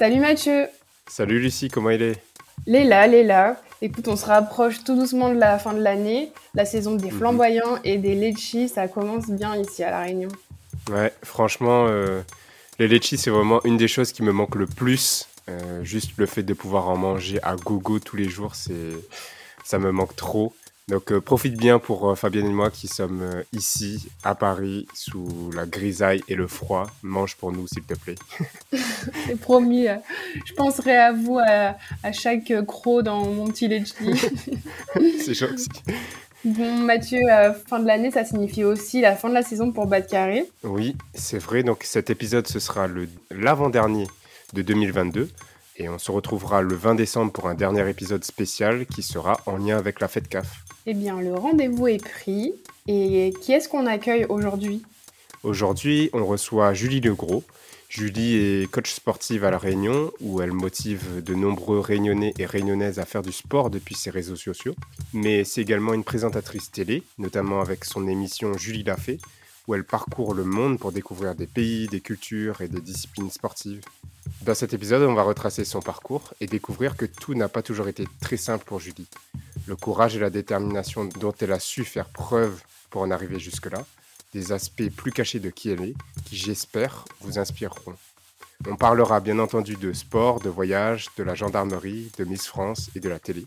[0.00, 0.66] Salut Mathieu
[1.08, 2.22] Salut Lucie, comment il est?
[2.66, 3.60] Léla, Léla.
[3.82, 6.32] Écoute, on se rapproche tout doucement de la fin de l'année.
[6.54, 7.18] La saison des Mhm.
[7.18, 10.30] flamboyants et des litchis, ça commence bien ici à La Réunion.
[10.90, 12.22] Ouais, franchement, euh,
[12.78, 15.28] les litchis, c'est vraiment une des choses qui me manque le plus.
[15.50, 18.72] Euh, juste le fait de pouvoir en manger à gogo tous les jours, c'est,
[19.64, 20.54] ça me manque trop.
[20.90, 24.88] Donc euh, profite bien pour euh, Fabienne et moi qui sommes euh, ici à Paris
[24.92, 26.88] sous la grisaille et le froid.
[27.04, 28.16] Mange pour nous s'il te plaît.
[29.26, 29.86] C'est promis.
[30.44, 33.94] Je penserai à vous à, à chaque croc dans mon petit litchi.
[35.24, 35.68] c'est gentil.
[36.44, 37.20] bon, Mathieu,
[37.68, 40.44] fin de l'année, ça signifie aussi la fin de la saison pour Bas de Carré.
[40.64, 41.62] Oui, c'est vrai.
[41.62, 44.06] Donc cet épisode, ce sera le, l'avant-dernier
[44.54, 45.28] de 2022.
[45.80, 49.56] Et on se retrouvera le 20 décembre pour un dernier épisode spécial qui sera en
[49.56, 50.62] lien avec la fête CAF.
[50.84, 52.52] Eh bien, le rendez-vous est pris.
[52.86, 54.82] Et qui est-ce qu'on accueille aujourd'hui?
[55.42, 57.44] Aujourd'hui, on reçoit Julie Legros.
[57.88, 62.98] Julie est coach sportive à La Réunion, où elle motive de nombreux Réunionnais et Réunionnaises
[62.98, 64.74] à faire du sport depuis ses réseaux sociaux.
[65.14, 69.18] Mais c'est également une présentatrice télé, notamment avec son émission Julie l'a fait,
[69.66, 73.80] où elle parcourt le monde pour découvrir des pays, des cultures et des disciplines sportives.
[74.42, 77.88] Dans cet épisode, on va retracer son parcours et découvrir que tout n'a pas toujours
[77.88, 79.06] été très simple pour Julie.
[79.66, 83.84] Le courage et la détermination dont elle a su faire preuve pour en arriver jusque-là,
[84.32, 87.94] des aspects plus cachés de qui elle est, qui j'espère vous inspireront.
[88.66, 93.00] On parlera bien entendu de sport, de voyage, de la gendarmerie, de Miss France et
[93.00, 93.46] de la télé.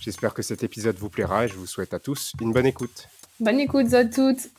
[0.00, 3.08] J'espère que cet épisode vous plaira et je vous souhaite à tous une bonne écoute.
[3.38, 4.50] Bonne écoute à toutes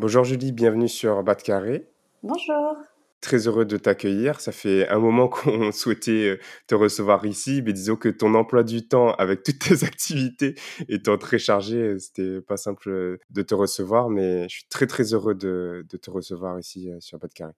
[0.00, 1.93] Bonjour Julie, bienvenue sur Bas de Carré.
[2.24, 2.78] Bonjour.
[3.20, 4.40] Très heureux de t'accueillir.
[4.40, 8.62] Ça fait un moment qu'on souhaitait euh, te recevoir ici, mais disons que ton emploi
[8.62, 10.54] du temps avec toutes tes activités
[10.88, 14.86] étant très chargé, euh, c'était pas simple euh, de te recevoir, mais je suis très
[14.86, 17.52] très heureux de, de te recevoir ici sur Bas de Carré.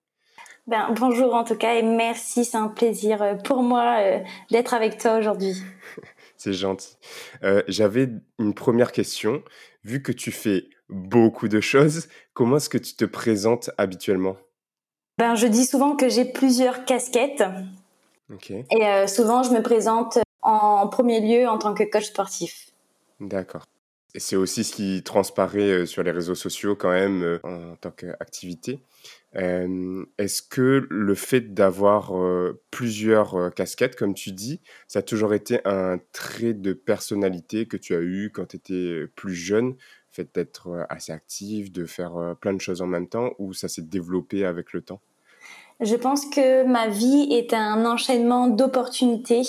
[0.66, 4.18] Ben, bonjour en tout cas et merci, c'est un plaisir pour moi euh,
[4.50, 5.62] d'être avec toi aujourd'hui.
[6.36, 6.96] C'est gentil.
[7.44, 8.08] Euh, J'avais
[8.40, 9.44] une première question.
[9.84, 14.36] Vu que tu fais beaucoup de choses, comment est-ce que tu te présentes habituellement?
[15.18, 17.42] Ben, je dis souvent que j'ai plusieurs casquettes
[18.32, 22.70] Ok, et euh, souvent je me présente en premier lieu en tant que coach sportif.
[23.20, 23.64] d'accord.
[24.14, 27.76] Et c'est aussi ce qui transparaît euh, sur les réseaux sociaux quand même euh, en
[27.76, 28.80] tant qu'activité.
[29.36, 35.02] Euh, Est-ce que le fait d'avoir euh, plusieurs euh, casquettes, comme tu dis, ça a
[35.02, 39.74] toujours été un trait de personnalité que tu as eu quand tu étais plus jeune,
[40.16, 43.82] fait d'être assez actif, de faire plein de choses en même temps, ou ça s'est
[43.82, 45.00] développé avec le temps?
[45.80, 49.42] Je pense que ma vie est un enchaînement d'opportunités.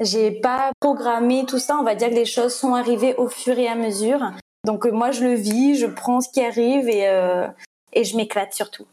[0.00, 3.56] J'ai pas programmé tout ça, on va dire que les choses sont arrivées au fur
[3.56, 4.32] et à mesure.
[4.64, 7.46] Donc moi je le vis, je prends ce qui arrive et, euh,
[7.92, 8.86] et je m'éclate surtout.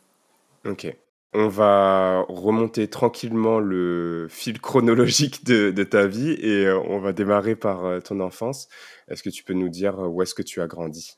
[0.65, 0.95] Ok.
[1.33, 7.13] On va remonter tranquillement le fil chronologique de, de ta vie et euh, on va
[7.13, 8.67] démarrer par euh, ton enfance.
[9.09, 11.17] Est-ce que tu peux nous dire euh, où est-ce que tu as grandi?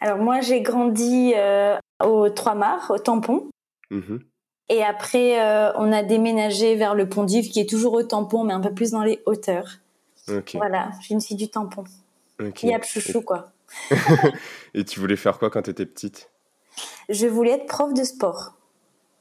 [0.00, 3.50] Alors moi j'ai grandi euh, au Trois-Mars, au Tampon.
[3.90, 4.20] Mhm.
[4.68, 8.44] Et après, euh, on a déménagé vers le Pont d'Yves, qui est toujours au tampon,
[8.44, 9.68] mais un peu plus dans les hauteurs.
[10.54, 11.84] Voilà, je suis une fille du tampon.
[12.40, 12.62] ok.
[12.62, 13.52] Yap chouchou, quoi.
[14.74, 16.30] Et tu voulais faire quoi quand tu étais petite?
[17.10, 18.54] Je voulais être prof de sport.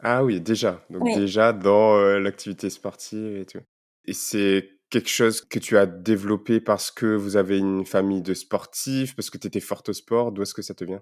[0.04, 0.84] Ah oui, déjà.
[0.90, 1.16] Donc Oui.
[1.16, 3.60] déjà dans euh, l'activité sportive et tout.
[4.06, 8.34] Et c'est quelque chose que tu as développé parce que vous avez une famille de
[8.34, 10.32] sportifs, parce que tu étais forte au sport.
[10.32, 11.02] D'où est-ce que ça te vient?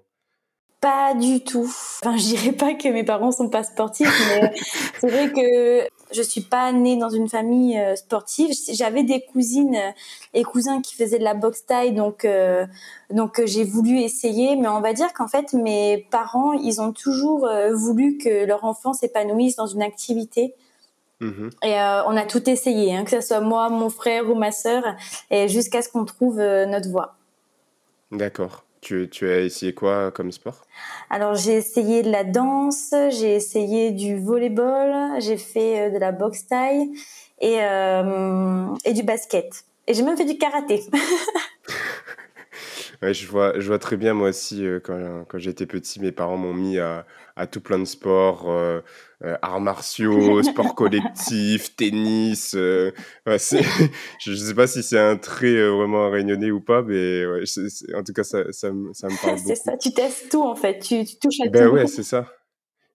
[0.80, 1.70] Pas du tout.
[2.02, 4.52] Enfin, je dirais pas que mes parents sont pas sportifs, mais
[4.98, 8.50] c'est vrai que je suis pas née dans une famille euh, sportive.
[8.72, 9.90] J'avais des cousines euh,
[10.34, 12.66] et cousins qui faisaient de la boxe taille, donc euh,
[13.10, 14.56] donc j'ai voulu essayer.
[14.56, 18.92] Mais on va dire qu'en fait, mes parents, ils ont toujours voulu que leur enfant
[18.92, 20.54] s'épanouisse dans une activité.
[21.20, 21.50] Mhm.
[21.62, 24.82] Et on a tout essayé, hein, que ce soit moi, mon frère ou ma sœur,
[25.30, 27.16] et jusqu'à ce qu'on trouve notre voie.
[28.10, 28.64] D'accord.
[28.80, 30.62] Tu, tu as essayé quoi comme sport?
[31.10, 36.12] Alors j'ai essayé de la danse, j'ai essayé du volleyball, j'ai fait euh, de la
[36.12, 36.90] boxe taille
[37.40, 39.64] et, euh, et du basket.
[39.86, 40.84] Et j'ai même fait du karaté.
[43.02, 46.12] Ouais, je vois, je vois très bien, moi aussi, euh, quand, quand j'étais petit, mes
[46.12, 48.80] parents m'ont mis à, à tout plein de sports, euh,
[49.24, 52.54] euh, arts martiaux, sports collectifs, tennis.
[52.54, 52.90] euh,
[53.26, 53.60] ouais, c'est-
[54.20, 57.46] je ne sais pas si c'est un trait euh, vraiment réunionnais ou pas, mais ouais,
[57.46, 59.60] c'est- c'est- en tout cas, ça, ça, me- ça me parle c'est beaucoup.
[59.64, 61.74] ça, tu testes tout en fait, tu, tu touches à Ben tout.
[61.74, 62.26] ouais, c'est ça.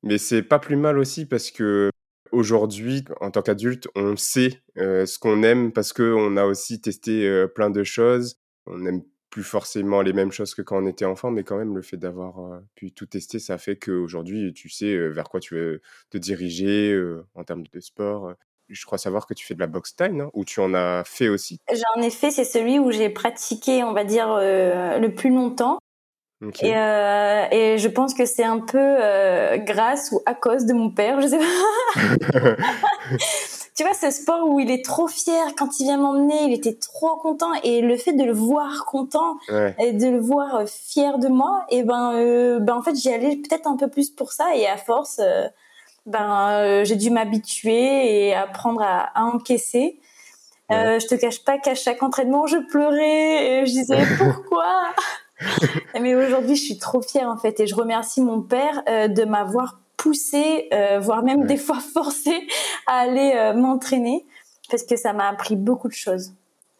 [0.03, 1.89] Mais c'est pas plus mal aussi parce que
[2.31, 7.27] aujourd'hui, en tant qu'adulte, on sait euh, ce qu'on aime parce qu'on a aussi testé
[7.27, 8.37] euh, plein de choses.
[8.67, 9.01] On n'aime
[9.35, 11.97] plus forcément les mêmes choses que quand on était enfant, mais quand même, le fait
[11.97, 15.81] d'avoir euh, pu tout tester, ça fait qu'aujourd'hui, tu sais euh, vers quoi tu veux
[16.09, 18.33] te diriger euh, en termes de sport.
[18.69, 20.31] Je crois savoir que tu fais de la boxe non?
[20.35, 21.59] Ou tu en as fait aussi?
[21.69, 25.79] J'en ai fait, c'est celui où j'ai pratiqué, on va dire, euh, le plus longtemps.
[26.61, 30.73] Et, euh, et je pense que c'est un peu euh, grâce ou à cause de
[30.73, 32.55] mon père, je sais pas.
[33.75, 36.75] tu vois, ce sport où il est trop fier quand il vient m'emmener, il était
[36.75, 37.51] trop content.
[37.63, 39.75] Et le fait de le voir content ouais.
[39.79, 43.11] et de le voir euh, fier de moi, et ben, euh, ben en fait, j'y
[43.11, 44.55] allais peut-être un peu plus pour ça.
[44.55, 45.47] Et à force, euh,
[46.05, 49.99] ben, euh, j'ai dû m'habituer et apprendre à, à encaisser.
[50.71, 54.93] Euh, je te cache pas qu'à chaque entraînement, je pleurais et je disais pourquoi?
[55.99, 59.79] Mais aujourd'hui, je suis trop fière en fait et je remercie mon père de m'avoir
[60.73, 61.47] euh, voire même Ouais.
[61.47, 62.47] des fois forcé
[62.87, 64.25] à aller euh, m'entraîner
[64.69, 66.33] parce que ça m'a appris beaucoup de choses.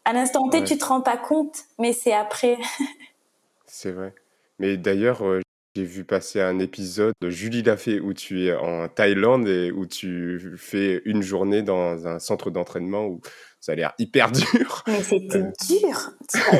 [0.04, 0.64] À l'instant T, Ouais.
[0.64, 2.56] tu te rends pas compte, mais c'est après.
[3.66, 4.14] C'est vrai.
[4.58, 5.40] Mais d'ailleurs, euh,
[5.74, 9.84] j'ai vu passer un épisode de Julie Lafay où tu es en Thaïlande et où
[9.86, 13.20] tu fais une journée dans un centre d'entraînement où
[13.60, 14.84] ça a l'air hyper dur.
[14.86, 15.52] Mais c'était Euh.
[15.66, 16.10] dur.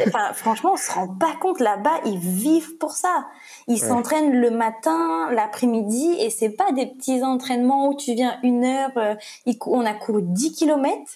[0.06, 2.00] Enfin, franchement, on se rend pas compte là-bas.
[2.04, 3.26] Ils vivent pour ça.
[3.68, 3.88] Ils Ouais.
[3.88, 8.90] s'entraînent le matin, l'après-midi, et c'est pas des petits entraînements où tu viens une heure.
[8.96, 9.14] euh,
[9.66, 11.12] on a couru 10 kilomètres.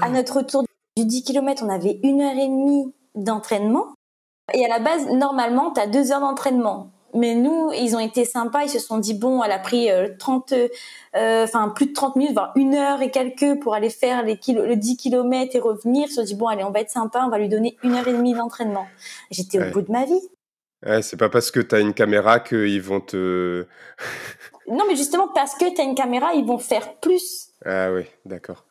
[0.00, 0.64] À notre retour
[0.96, 3.86] du 10 km, on avait une heure et demie d'entraînement.
[4.52, 6.90] Et à la base, normalement, tu as deux heures d'entraînement.
[7.14, 8.64] Mais nous, ils ont été sympas.
[8.64, 12.16] Ils se sont dit, bon, elle a pris euh, 30, euh, enfin, plus de 30
[12.16, 15.60] minutes, voire une heure et quelques pour aller faire les kilo, le 10 km et
[15.60, 16.06] revenir.
[16.06, 17.94] Ils se sont dit, bon, allez, on va être sympa, on va lui donner une
[17.94, 18.86] heure et demie d'entraînement.
[19.30, 19.68] J'étais Ouais.
[19.68, 20.20] au bout de ma vie.
[20.84, 23.64] Ouais, c'est pas parce que tu as une caméra qu'ils vont te.
[24.68, 27.48] Non, mais justement, parce que tu as une caméra, ils vont faire plus.
[27.64, 28.64] Ah oui, d'accord.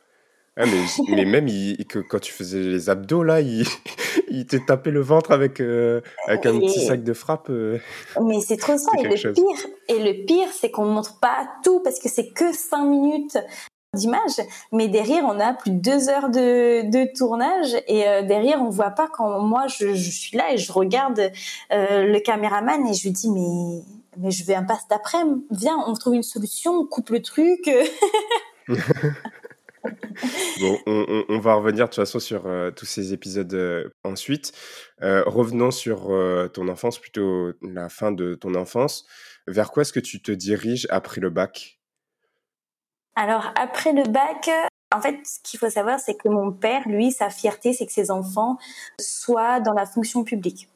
[0.55, 3.65] Ah, mais, mais même il- que quand tu faisais les abdos, là, il,
[4.29, 7.49] il t'est tapé le ventre avec, euh, avec un Et- petit sac de frappe.
[7.49, 7.79] euh.
[8.21, 8.91] Mais c'est trop ça.
[8.99, 9.33] Et le chose.
[9.35, 13.37] pire, et le pire, c'est qu'on montre pas tout parce que c'est que 5 minutes
[13.95, 14.41] d'image.
[14.71, 18.69] Mais derrière, on a plus de deux heures de, de tournage et euh, derrière, on
[18.69, 21.31] voit pas quand moi je, je suis là et je regarde
[21.71, 23.81] euh, le caméraman et je lui dis mais
[24.17, 25.41] mais je vais un passe d'après-midi.
[25.51, 27.69] Viens, on trouve une solution, on coupe le truc.
[30.59, 34.53] Bon, on, va revenir de toute façon sur euh, tous ces épisodes euh, ensuite.
[35.01, 36.11] Euh, revenons sur
[36.53, 39.05] ton enfance, plutôt la fin de ton enfance.
[39.47, 41.79] Vers quoi est-ce que tu te diriges après le bac?
[43.15, 44.49] Alors après le bac,
[44.93, 47.91] en fait, ce qu'il faut savoir, c'est que mon père, lui, sa fierté, c'est que
[47.91, 48.57] ses enfants
[48.99, 50.69] soient dans la fonction publique.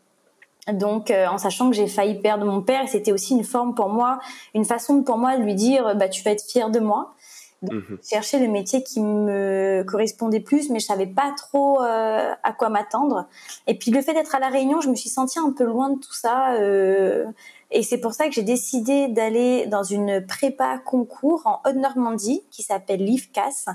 [0.67, 4.19] Donc, en sachant que j'ai failli perdre mon père, c'était aussi une forme pour moi,
[4.53, 7.15] une façon pour moi de lui dire, bah, tu vas être fier de moi.
[7.63, 7.97] Mhm.
[8.03, 12.69] Chercher le métier qui me correspondait plus, mais je savais pas trop euh, à quoi
[12.69, 13.27] m'attendre.
[13.65, 15.89] Et puis le fait d'être à la Réunion, je me suis sentie un peu loin
[15.89, 16.53] de tout ça.
[16.53, 17.25] euh,
[17.69, 22.63] et c'est pour ça que j'ai décidé d'aller dans une prépa concours en Haute-Normandie qui
[22.63, 23.65] s'appelle l'IFCAS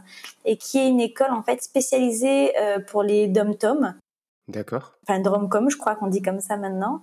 [0.47, 3.95] et qui est une école en fait spécialisée euh, pour les dom-tom,
[4.49, 4.95] D'accord.
[5.07, 7.03] enfin dromcom, je crois qu'on dit comme ça maintenant.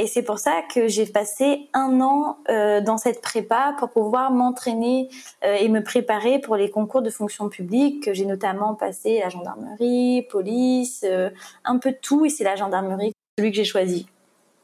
[0.00, 4.30] Et c'est pour ça que j'ai passé un an euh, dans cette prépa pour pouvoir
[4.30, 5.08] m'entraîner
[5.44, 8.08] euh, et me préparer pour les concours de fonction publique.
[8.12, 11.30] J'ai notamment passé la gendarmerie, police, euh,
[11.64, 12.24] un peu tout.
[12.24, 14.06] Et c'est la gendarmerie, celui que j'ai choisi.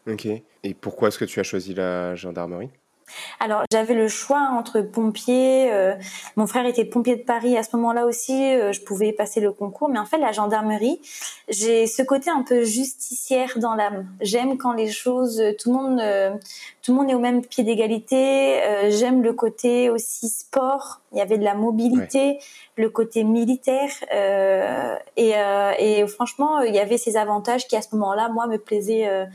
[0.08, 0.26] Ok.
[0.26, 2.70] Et pourquoi est-ce que tu as choisi la gendarmerie?
[3.40, 5.70] Alors, j'avais le choix entre pompier.
[5.72, 5.94] euh,
[6.36, 8.32] mon frère était pompier de Paris à ce moment-là aussi.
[8.54, 11.00] euh, je pouvais passer le concours, mais en fait, la gendarmerie,
[11.48, 14.06] j'ai ce côté un peu justicière dans l'âme.
[14.20, 16.30] J'aime quand les choses, euh, tout le monde, euh,
[16.82, 18.62] tout le monde est au même pied d'égalité.
[18.62, 21.00] euh, J'aime le côté aussi sport.
[21.12, 22.38] Il y avait de la mobilité,
[22.76, 27.82] le côté militaire, euh, et, euh, et franchement, il y avait ces avantages qui à
[27.82, 29.26] ce moment-là, moi, me plaisaient.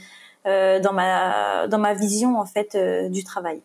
[0.49, 3.61] Euh, dans ma dans ma vision en fait euh, du travail.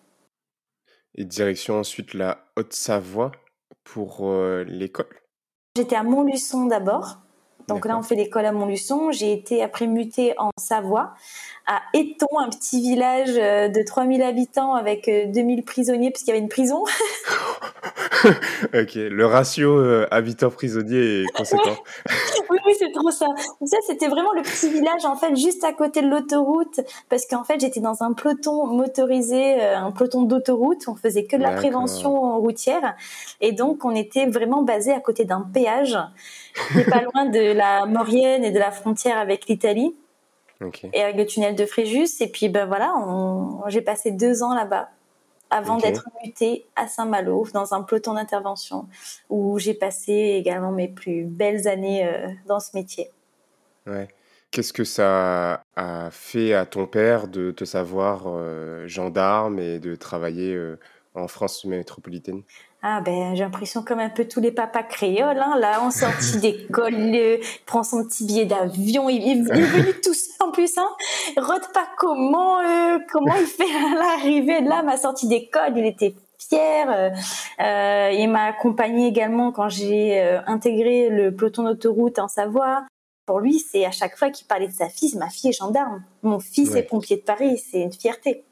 [1.17, 3.33] Et direction ensuite la Haute-Savoie
[3.85, 5.07] pour euh, l'école
[5.77, 7.19] J'étais à Montluçon d'abord.
[7.69, 9.11] Donc là, on fait l'école à Montluçon.
[9.11, 11.15] J'ai été après mutée en Savoie,
[11.67, 16.43] à Éton, un petit village de 3000 habitants avec euh, 2000 prisonniers, puisqu'il y avait
[16.43, 16.85] une prison.
[18.75, 21.77] Ok, le ratio euh, habitant-prisonnier est conséquent.
[22.51, 23.27] oui, oui, c'est trop ça.
[23.65, 27.45] Ça, c'était vraiment le petit village, en fait, juste à côté de l'autoroute, parce qu'en
[27.45, 30.85] fait, j'étais dans un peloton motorisé, euh, un peloton d'autoroute.
[30.89, 32.97] On faisait que de la prévention routière,
[33.41, 35.99] et donc on était vraiment basé à côté d'un péage,
[36.91, 39.95] pas loin de la Maurienne et de la frontière avec l'Italie.
[40.95, 42.23] Et avec le tunnel de Fréjus.
[42.23, 42.95] Et puis, ben voilà,
[43.67, 44.89] j'ai passé deux ans là-bas
[45.55, 48.89] avant d'être mutée à Saint-Malo dans un peloton d'intervention
[49.31, 53.11] où j'ai passé également mes plus belles années euh, dans ce métier.
[53.87, 54.09] Ouais.
[54.51, 59.95] Qu'est-ce que ça a fait à ton père de te savoir euh, gendarme et de
[59.95, 60.79] travailler euh,
[61.15, 62.43] en France métropolitaine?
[62.87, 66.37] Ah ben j'ai l'impression comme un peu tous les papas créoles hein, là en sortie
[66.37, 70.89] d'école, il prend son petit billet d'avion, il, est venu tout seul en plus hein.
[71.39, 75.87] Rode pas comment euh, comment il fait à l'arrivée de là ma sortie d'école, il
[75.87, 76.91] était fier.
[76.91, 77.09] Euh,
[77.61, 82.85] euh, il m'a accompagné également quand j'ai intégré le peloton d'autoroute en Savoie.
[83.25, 86.05] Pour lui, c'est à chaque fois qu'il parlait de sa fille, ma fille est gendarme,
[86.23, 88.45] mon fils est pompier de Paris, c'est une fierté.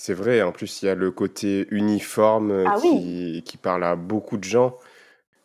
[0.00, 3.84] C'est vrai, en plus, il y a le côté uniforme euh, ah qui, qui, parle
[3.84, 4.74] à beaucoup de gens.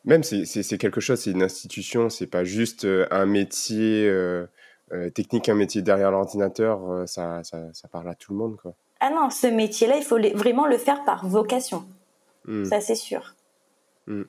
[0.05, 4.47] Même, c'est quelque chose, c'est une institution, c'est pas juste euh, un métier euh,
[5.13, 8.55] technique, un métier derrière l'ordinateur, ça, ça, ça, parle à tout le monde.
[8.55, 8.73] Quoi.
[9.01, 11.83] Ah non, ce métier-là, il faut vraiment le faire par vocation.
[12.45, 12.63] Mmh.
[12.63, 13.35] Ça, c'est sûr.
[14.07, 14.21] Mmh.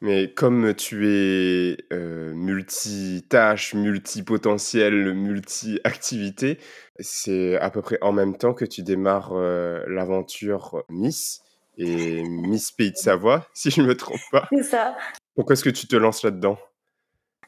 [0.00, 6.58] Mais comme tu es euh, multitâche, multipotentiel, multi-activité,
[6.98, 11.42] c'est à peu près en même temps que tu démarres euh, l'aventure Miss
[11.76, 14.48] et Miss Pays de Savoie, si je ne me trompe pas.
[14.52, 14.96] C'est ça.
[15.34, 16.58] Pourquoi est-ce que tu te lances là-dedans?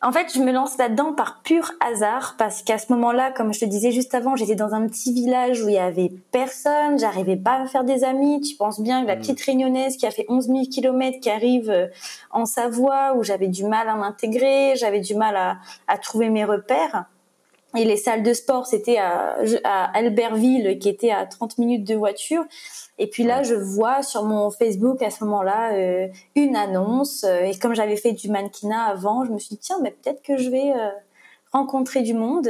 [0.02, 3.60] En fait, je me lance là-dedans par pur hasard parce qu'à ce moment-là, comme je
[3.60, 7.36] te disais juste avant, j'étais dans un petit village où il y avait personne, j'arrivais
[7.36, 8.40] pas à faire des amis.
[8.40, 9.20] Tu penses bien que la mm.
[9.20, 11.86] petite réunionnaise qui a fait 11 000 kilomètres, qui arrive euh,
[12.32, 16.44] en Savoie, où j'avais du mal à m'intégrer, j'avais du mal à, à trouver mes
[16.44, 17.06] repères.
[17.76, 21.94] Et les salles de sport, c'était à, à Albertville, qui était à 30 minutes de
[21.94, 22.44] voiture.
[22.98, 27.24] Et puis là, je vois sur mon Facebook à ce moment-là euh, une annonce.
[27.24, 30.22] Euh, et comme j'avais fait du mannequinat avant, je me suis dit, tiens, mais peut-être
[30.22, 30.90] que je vais euh,
[31.52, 32.48] rencontrer du monde.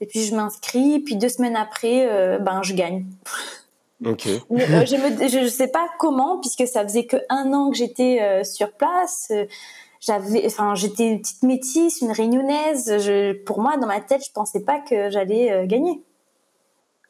[0.00, 1.00] Et puis je m'inscris.
[1.00, 3.04] Puis deux semaines après, ben, je gagne.
[4.04, 4.26] Ok.
[4.50, 9.30] je ne sais pas comment, puisque ça faisait que un an que j'étais sur place
[10.02, 12.98] j'avais, enfin, j'étais une petite métisse, une réunionnaise.
[12.98, 16.02] Je, pour moi, dans ma tête, je pensais pas que j'allais euh, gagner.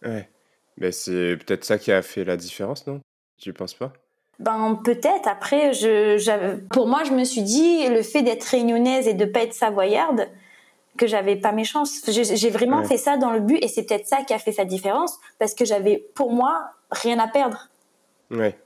[0.04, 0.28] Ouais.
[0.76, 3.00] Mais c'est peut-être ça qui a fait la différence, non?
[3.38, 3.92] Tu penses pas?
[4.38, 5.26] Ben peut-être.
[5.26, 9.42] Après, je, pour moi, je me suis dit le fait d'être réunionnaise et de pas
[9.42, 10.28] être savoyarde,
[10.99, 12.02] que j'avais pas mes chances.
[12.08, 14.64] J'ai vraiment fait ça dans le but et c'est peut-être ça qui a fait sa
[14.64, 17.68] différence parce que j'avais, pour moi, rien à perdre.
[18.30, 18.58] Ouais.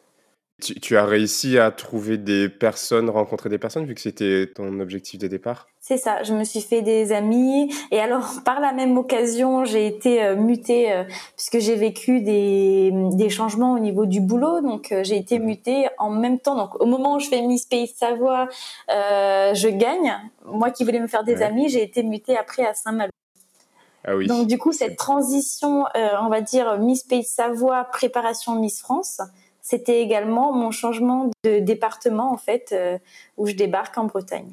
[0.62, 5.20] Tu, as réussi à trouver des personnes, rencontrer des personnes, vu que c'était ton objectif
[5.20, 5.66] de départ?
[5.80, 7.70] C'est ça, je me suis fait des amis.
[7.90, 11.04] Et alors, par la même occasion, j'ai été euh, mutée, euh,
[11.36, 14.62] puisque j'ai vécu des, des, changements au niveau du boulot.
[14.62, 15.44] Donc, euh, j'ai été mhm.
[15.44, 16.56] mutée en même temps.
[16.56, 18.48] Donc, au moment où je fais Miss Pays de Savoie,
[18.88, 20.16] je gagne.
[20.46, 23.10] Moi qui voulais me faire des amis, j'ai été mutée après à Saint-Malo.
[24.04, 24.26] Ah oui.
[24.26, 29.20] Donc, du coup, cette transition, on va dire Miss Pays de Savoie, préparation Miss France,
[29.68, 32.98] c'était également mon changement de département en fait euh,
[33.36, 34.52] où je débarque en Bretagne.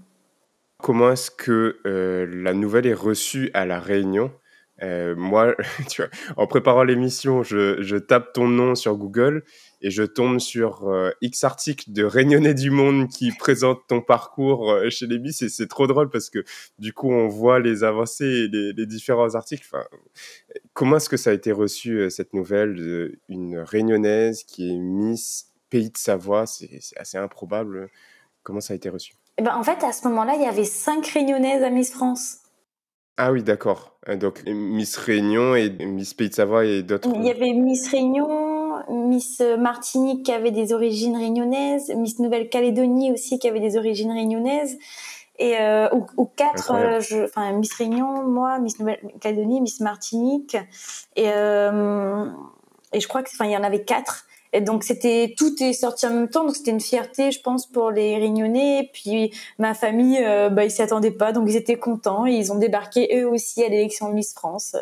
[0.81, 4.31] Comment est-ce que euh, la nouvelle est reçue à la Réunion?
[4.83, 5.55] Euh, Moi,
[6.37, 9.43] en préparant l'émission, je, tape ton nom sur Google
[9.81, 10.89] et je tombe sur
[11.21, 15.67] X articles de Réunionnais du Monde qui présentent ton parcours chez les Miss et c'est
[15.67, 16.39] trop drôle parce que
[16.79, 19.67] du coup on voit les avancées et les, différents articles.
[19.69, 19.83] Enfin,
[20.73, 22.73] Comment est-ce que ça a été reçu, euh, cette nouvelle
[23.29, 26.47] d'une réunionnaise qui est Miss Pays de Savoie?
[26.47, 27.89] C'est assez improbable.
[28.41, 29.13] Comment ça a été reçu?
[29.37, 32.37] Eh ben, En fait, à ce moment-là, il y avait cinq réunionnaises à Miss France.
[33.17, 33.97] Ah oui, d'accord.
[34.09, 37.09] Euh, donc Miss Réunion et Miss Pays de Savoie et d'autres.
[37.15, 43.39] Il y avait Miss Réunion, Miss Martinique qui avait des origines réunionnaises, Miss Nouvelle-Calédonie aussi
[43.39, 44.77] qui avait des origines réunionnaises
[45.39, 50.55] et euh, ou, quatre euh, je, enfin Miss Réunion moi Miss Nouvelle-Calédonie Miss Martinique
[51.15, 52.25] et euh,
[52.93, 55.73] et je crois que enfin il y en avait quatre et donc c'était tout est
[55.73, 56.45] sorti en même temps.
[56.45, 58.89] Donc c'était une fierté je pense pour les Réunionnais.
[58.93, 61.31] Puis ma famille euh, bah ils s'y attendaient pas.
[61.31, 62.25] Donc ils étaient contents.
[62.25, 64.75] Et ils ont débarqué eux aussi à l'élection de Miss France.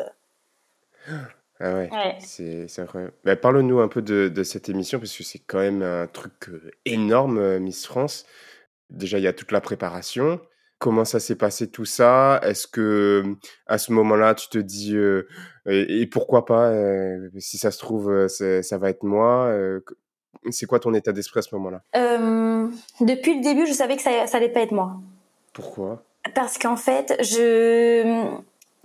[1.64, 3.12] Ah ouais, c'est incroyable.
[3.24, 6.48] Bah, Parle-nous un peu de, de, cette émission, parce que c'est quand même un truc
[6.48, 8.26] euh, énorme, Miss France.
[8.90, 10.40] Déjà, il y a toute la préparation.
[10.82, 12.40] Comment ça s'est passé tout ça?
[12.42, 13.22] Est-ce que
[13.68, 14.96] à ce moment-là, tu te dis
[15.66, 16.72] et, pourquoi pas
[17.38, 19.54] Si ça se trouve, ça va être moi.
[20.50, 21.82] c'est quoi ton état d'esprit à ce moment-là?
[23.00, 24.96] Depuis le début, je savais que ça, ça allait pas être moi.
[25.52, 26.02] Pourquoi?
[26.34, 28.40] Parce qu'en fait, je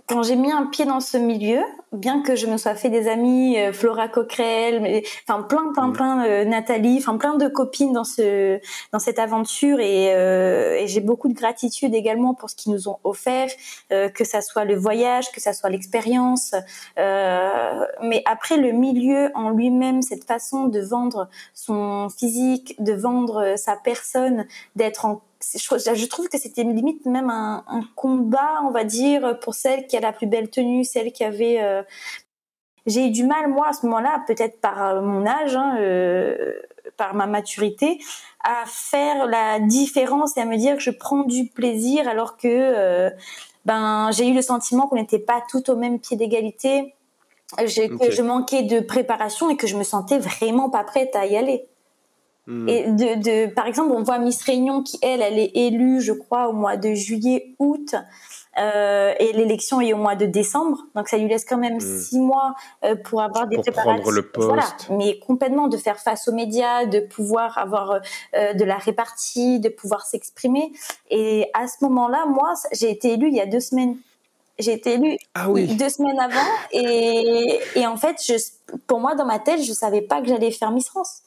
[0.08, 1.60] quand j'ai mis un pied dans ce milieu,
[1.92, 5.88] bien que je me sois fait des amis, euh, Flora Coquerel, mais, enfin plein, plein,
[5.88, 5.92] mm.
[5.92, 8.58] plein, euh, Nathalie, enfin plein de copines dans ce,
[8.92, 12.88] dans cette aventure, et, euh, et j'ai beaucoup de gratitude également pour ce qu'ils nous
[12.88, 13.48] ont offert,
[13.90, 16.54] que ça soit le voyage, que ça soit l'expérience,
[16.96, 23.76] mais après le milieu en lui-même, cette façon de vendre son physique, de vendre sa
[23.76, 24.46] personne,
[24.76, 27.64] d'être en je, trouve que c'était limite même un,
[27.94, 31.62] combat, on va dire, pour celle qui a la plus belle tenue, celle qui avait.
[31.62, 31.82] Euh,
[32.86, 36.54] j'ai eu du mal moi à ce moment-là, peut-être par euh, mon âge, hein, euh,
[36.96, 38.00] par ma maturité,
[38.42, 43.10] à faire la différence et à me dire que je prends du plaisir alors que
[43.64, 46.94] ben j'ai eu le sentiment qu'on n'était pas tout au même pied d'égalité,
[47.56, 51.36] que je manquais de préparation et que je me sentais vraiment pas prête à y
[51.36, 51.68] aller.
[52.48, 52.66] Hmm.
[52.66, 56.14] Et de, de, par exemple, on voit Miss Réunion qui, elle, elle est élue, je
[56.14, 57.94] crois, au mois de juillet, août.
[58.56, 62.00] Euh, et l'élection est au mois de décembre, donc ça lui laisse quand même hmm.
[62.00, 64.10] six mois euh, pour avoir des pour préparatifs.
[64.10, 64.48] le poste.
[64.48, 68.00] Voilà, mais complètement de faire face aux médias, de pouvoir avoir
[68.34, 70.72] euh, de la répartie, de pouvoir s'exprimer.
[71.10, 73.96] Et à ce moment-là, moi, j'ai été élue il y a deux semaines.
[74.58, 75.66] J'ai été élue ah oui.
[75.76, 78.34] deux semaines avant, et, et en fait, je,
[78.88, 81.20] pour moi, dans ma tête, je savais pas que j'allais faire Miss France.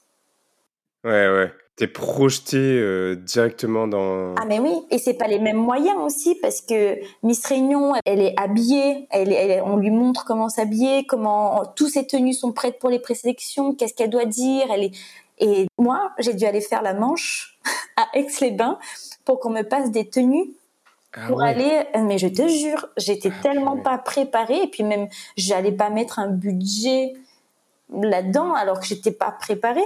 [1.04, 1.52] Ouais, ouais.
[1.78, 4.36] T'es projeté euh, directement dans.
[4.36, 8.22] Ah mais oui, et c'est pas les mêmes moyens aussi parce que Miss Réunion, elle
[8.22, 12.78] est habillée, elle, elle on lui montre comment s'habiller, comment tous ses tenues sont prêtes
[12.78, 14.92] pour les présélections, qu'est-ce qu'elle doit dire, elle est.
[15.40, 17.58] Et moi, j'ai dû aller faire la manche
[17.98, 18.78] à Aix-les-Bains
[19.26, 20.54] pour qu'on me passe des tenues
[21.14, 21.84] ah pour aller.
[21.96, 26.20] Mais je te jure, j'étais ah, tellement pas préparée et puis même j'allais pas mettre
[26.20, 27.14] un budget
[27.92, 29.82] là-dedans alors que j'étais pas préparée.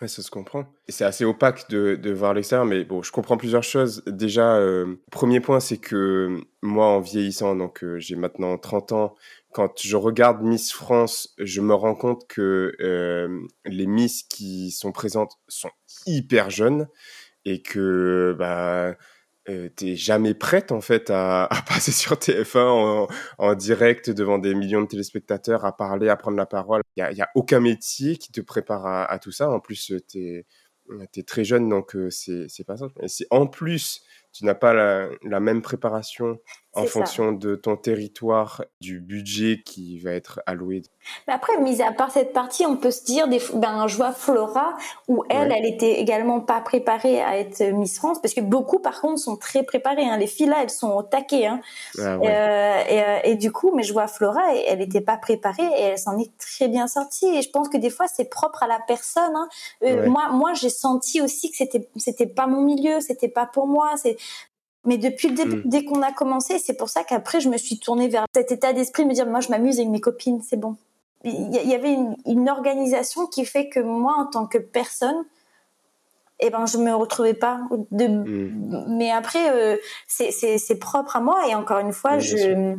[0.00, 0.64] Ouais, ça se comprend.
[0.88, 4.04] C'est assez opaque de, de voir l'extérieur, mais bon, je comprends plusieurs choses.
[4.06, 9.16] Déjà, euh, premier point, c'est que moi, en vieillissant, donc euh, j'ai maintenant 30 ans,
[9.52, 14.92] quand je regarde Miss France, je me rends compte que euh, les Miss qui sont
[14.92, 15.70] présentes sont
[16.06, 16.86] hyper jeunes
[17.44, 18.94] et que bah,
[19.48, 23.08] euh, t'es jamais prête en fait à, passer sur TF1
[23.38, 26.82] en, direct devant des millions de téléspectateurs, à parler, à prendre la parole.
[26.96, 29.50] Il y a, aucun métier qui te prépare à, tout ça.
[29.50, 30.46] En plus, t'es
[31.16, 32.86] es très jeune, donc euh, c'est pas ça.
[33.02, 34.02] Et en plus
[34.38, 36.38] tu n'as pas la, la, même préparation
[36.74, 40.82] en fonction de ton territoire, du budget qui va être alloué.
[41.26, 44.12] Mais après, mis à part cette partie, on peut se dire, des, ben, je vois
[44.12, 44.76] Flora,
[45.08, 49.00] où elle, elle était également pas préparée à être Miss France, parce que beaucoup, par
[49.00, 50.08] contre, sont très préparées.
[50.08, 50.18] Hein.
[50.18, 51.46] Les filles, là, elles sont au taquet.
[51.46, 51.60] Hein.
[51.98, 55.16] Ah euh, et, euh, et, du coup, mais je vois Flora, et elle n'était pas
[55.16, 57.26] préparée, et elle s'en est très bien sortie.
[57.26, 59.34] Et je pense que des fois, c'est propre à la personne.
[59.34, 59.48] Hein.
[59.82, 63.66] Euh, moi, moi j'ai senti aussi que c'était c'était pas mon milieu, c'était pas pour
[63.66, 63.92] moi.
[63.96, 64.16] C'est
[64.88, 65.62] mais depuis mm.
[65.66, 68.72] dès qu'on a commencé, c'est pour ça qu'après je me suis tournée vers cet état
[68.72, 70.76] d'esprit, de me dire moi je m'amuse avec mes copines, c'est bon.
[71.24, 75.24] Il y, avait une, organisation qui fait que moi en tant que personne,
[76.38, 77.60] eh ben je me retrouvais pas.
[77.90, 78.86] De, mm.
[78.88, 82.74] Mais après euh, c'est propre à moi et encore une fois je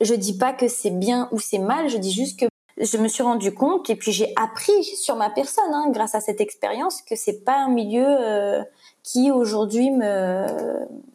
[0.00, 2.46] je dis pas que c'est bien ou c'est mal, je dis juste que
[2.80, 6.20] je me suis rendu compte et puis j'ai appris sur ma personne hein, grâce à
[6.20, 8.62] cette expérience que c'est pas un milieu euh,
[9.08, 10.46] qui aujourd'hui me,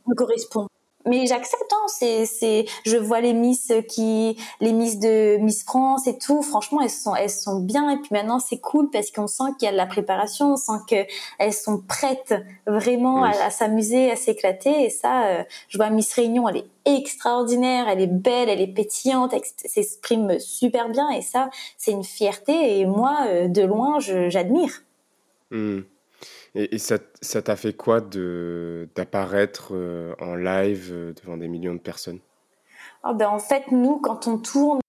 [0.08, 0.68] me correspond.
[1.06, 6.08] Mais j'accepte hein, c'est c'est je vois les Miss qui les Miss de Miss France
[6.08, 6.42] et tout.
[6.42, 7.90] Franchement elles sont elles sont bien.
[7.90, 10.54] Et puis maintenant c'est cool parce qu'on sent qu'il y a de la préparation.
[10.54, 11.06] On sent que
[11.40, 12.34] elles sont prêtes
[12.66, 14.86] vraiment à, s'amuser à s'éclater.
[14.86, 17.90] Et ça euh, je vois Miss Réunion elle est extraordinaire.
[17.90, 21.10] Elle est belle elle est pétillante elle s'exprime super bien.
[21.10, 22.80] Et ça c'est une fierté.
[22.80, 24.84] Et moi euh, de loin j'admire.
[25.52, 25.82] Mmh.
[26.56, 27.00] Et, ça,
[27.42, 32.20] t'a fait quoi de d'apparaître euh, en live euh, devant des millions de personnes?
[33.04, 34.80] Oh ben En fait, nous, quand on tourne,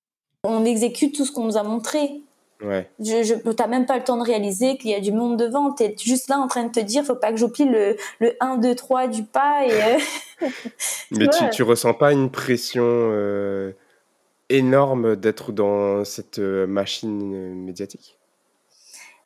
[0.45, 2.21] on exécute tout ce qu'on nous a montré.
[2.63, 2.91] Ouais.
[3.01, 5.73] Je, je t'as même pas le temps de réaliser qu'il y a du monde devant.
[5.73, 8.59] T'es juste là en train de te dire, faut pas que j'oublie le, le 1,
[8.59, 9.67] 2, 3 du pas.
[9.67, 10.49] Et euh,
[11.13, 13.73] Mais tu, tu ressens pas une pression
[14.51, 18.19] énorme d'être dans cette machine médiatique?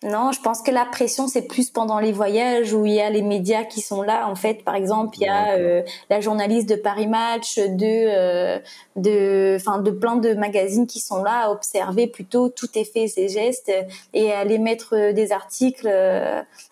[0.05, 3.11] Non, je pense que la pression, c'est plus pendant les voyages où il y a
[3.11, 4.29] les médias qui sont là.
[4.29, 8.61] En fait, par exemple, il y a euh, la journaliste de Paris Match, de, euh,
[8.95, 13.29] de, enfin, de plein de magazines qui sont là à observer plutôt tout effet, ses
[13.29, 13.73] gestes
[14.15, 15.89] et à aller mettre euh, des articles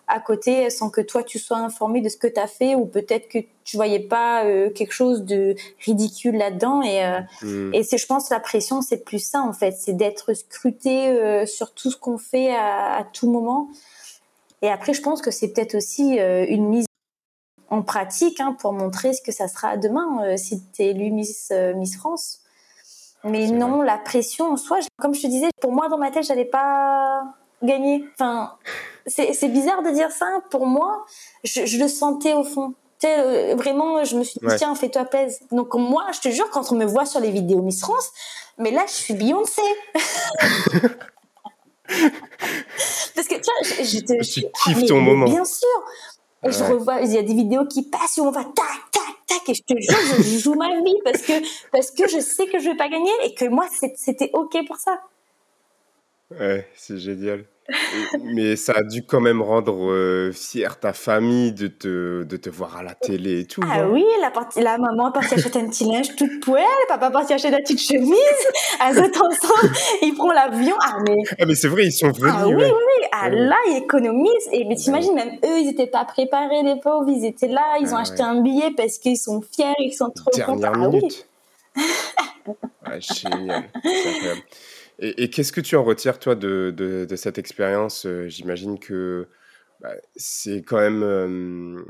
[0.07, 2.85] à côté sans que toi tu sois informé de ce que tu as fait ou
[2.85, 7.73] peut-être que tu voyais pas euh, quelque chose de ridicule là-dedans et euh, mm.
[7.73, 11.45] et c'est je pense la pression c'est plus ça en fait c'est d'être scruté euh,
[11.45, 13.67] sur tout ce qu'on fait à, à, tout moment
[14.61, 16.85] et après je pense que c'est peut-être aussi une mise
[17.69, 21.51] en pratique hein, pour montrer ce que ça sera demain si tu es élue Miss,
[21.75, 22.39] Miss France.
[23.23, 26.23] Mais non, la pression en soi, comme je te disais, pour moi dans ma tête,
[26.23, 27.23] j'allais pas
[27.61, 28.05] gagner.
[28.13, 28.53] Enfin,
[29.07, 30.27] c'est bizarre de dire ça.
[30.49, 31.05] Pour moi,
[31.43, 32.73] je, je le sentais au fond.
[32.99, 35.39] Tu sais, euh, vraiment, je me suis dit, tiens, fais-toi plaisir.
[35.51, 38.11] Donc, moi, je te jure, quand on me voit sur les vidéos Miss France,
[38.57, 39.61] mais là, je suis Beyoncé.
[43.15, 44.23] Parce que, tu vois, je, te.
[44.23, 45.25] Tu kiffes ton moment.
[45.25, 45.67] Bien sûr.
[46.43, 48.55] Je revois, il y a des vidéos qui passent où on va tac,
[48.91, 51.33] tac, tac, et je te jure, je joue ma vie parce que,
[51.71, 54.77] parce que je sais que je vais pas gagner et que moi, c'était OK pour
[54.77, 55.01] ça.
[56.31, 57.45] Ouais, c'est génial
[58.23, 62.49] mais ça a dû quand même rendre euh, fière ta famille de te, de te
[62.49, 63.61] voir à la télé et tout.
[63.69, 67.09] Ah oui, la, partie, la maman est partie acheter un petit linge toute poêle, papa
[67.09, 68.17] est parti acheter la petite chemise,
[68.79, 70.75] à autres ensemble, ils prennent l'avion.
[70.81, 72.33] Ah mais, ah, mais c'est vrai, ils sont venus.
[72.33, 73.07] Ah oui, oui, oui.
[73.11, 74.49] Ah là, ils économisent.
[74.51, 77.93] Et mais t'imagines, même eux, ils n'étaient pas préparés, les pauvres, ils étaient là, ils
[77.93, 80.71] ont ah acheté un billet parce qu'ils sont fiers, ils sont trop contents.
[80.73, 81.23] Ah oui.
[82.85, 83.65] ah, génial.
[84.99, 89.27] Et, qu'est-ce que tu en retires, toi, de, cette expérience euh, J'imagine que
[89.79, 91.85] bah, c'est quand même euh,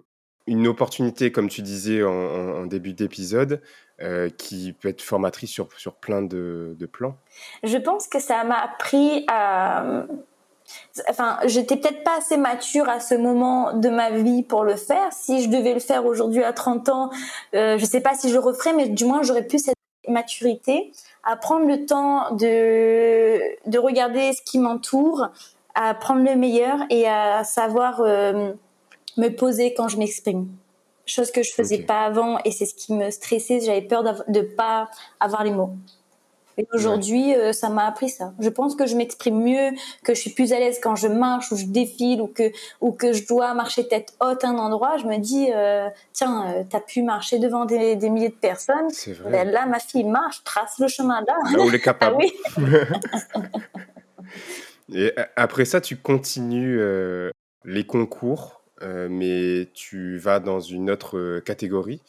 [0.45, 3.61] une opportunité, comme tu disais en, début d'épisode,
[4.01, 7.17] euh, qui peut être formatrice sur, sur plein de, plans.
[7.63, 10.05] Je pense que ça m'a appris à...
[11.09, 15.13] Enfin, j'étais peut-être pas assez mature à ce moment de ma vie pour le faire.
[15.13, 17.09] Si je devais le faire aujourd'hui à 30 ans,
[17.53, 19.76] je sais pas si je referais, mais du moins j'aurais pu cette
[20.07, 20.91] maturité
[21.23, 23.39] à prendre le temps de,
[23.69, 25.27] de regarder ce qui m'entoure,
[25.75, 28.53] à prendre le meilleur et à savoir euh,
[29.17, 30.47] me poser quand je m'exprime.
[31.05, 33.61] Chose que je faisais pas avant et c'est ce qui me stressait.
[33.61, 34.89] J'avais peur de ne pas
[35.19, 35.71] avoir les mots.
[36.59, 38.33] Et aujourd'hui, euh, ça m'a appris ça.
[38.39, 41.51] Je pense que je m'exprime mieux, que je suis plus à l'aise quand je marche
[41.51, 44.97] ou je défile ou que ou que je dois marcher tête haute à un endroit.
[44.97, 48.87] Je me dis, euh, tiens, euh, t'as pu marcher devant des, des milliers de personnes.
[48.89, 49.31] Vrai.
[49.31, 51.35] Ben là, ma fille marche, trace le chemin là.
[51.55, 52.17] Là où elle est capable.
[52.23, 52.71] ah oui.
[54.93, 56.79] Et après ça, tu continues
[57.65, 62.01] les concours, mais tu vas dans une autre catégorie.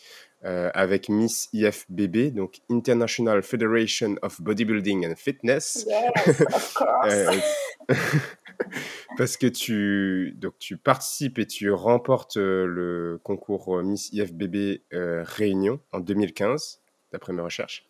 [0.45, 5.85] Euh, avec Miss IFBB, donc International Federation of Bodybuilding and Fitness.
[5.89, 7.13] Yes, of course.
[7.13, 7.33] Euh,
[9.17, 15.81] parce que tu, donc, tu participes et tu remportes euh, le concours Miss IFBB Réunion
[15.91, 17.85] en 2015, d'après mes recherches.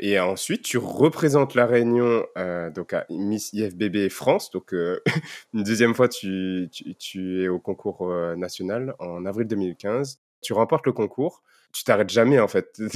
[0.00, 2.26] et ensuite, tu représentes la Réunion
[2.74, 4.50] donc à Miss IFBB France.
[4.50, 4.72] Donc,
[5.54, 10.20] une deuxième fois, tu, tu, tu es au concours national en avril 2015.
[10.42, 12.72] Tu remportes le concours tu t'arrêtes jamais en fait.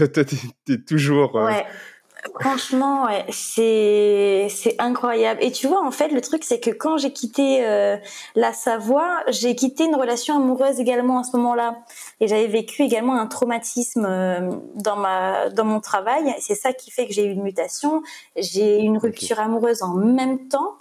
[0.66, 1.36] tu es toujours.
[1.36, 1.66] Euh, ouais.
[2.40, 5.42] Franchement, ouais, c'est c'est incroyable.
[5.42, 7.98] Et tu vois, en fait, le truc, c'est que quand j'ai quitté euh,
[8.34, 11.76] la Savoie, j'ai quitté une relation amoureuse également à ce moment-là,
[12.20, 16.34] et j'avais vécu également un traumatisme euh, dans ma dans mon travail.
[16.40, 18.02] C'est ça qui fait que j'ai eu une mutation.
[18.36, 20.78] J'ai eu une rupture amoureuse en même temps.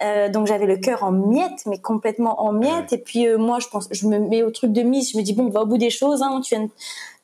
[0.00, 2.92] Euh, donc j'avais le cœur en miettes, mais complètement en miettes.
[2.92, 5.12] Et puis euh, moi, je pense, je me mets au truc de mise.
[5.12, 6.22] Je me dis bon, va au bout des choses.
[6.22, 6.68] Hein, tu viens,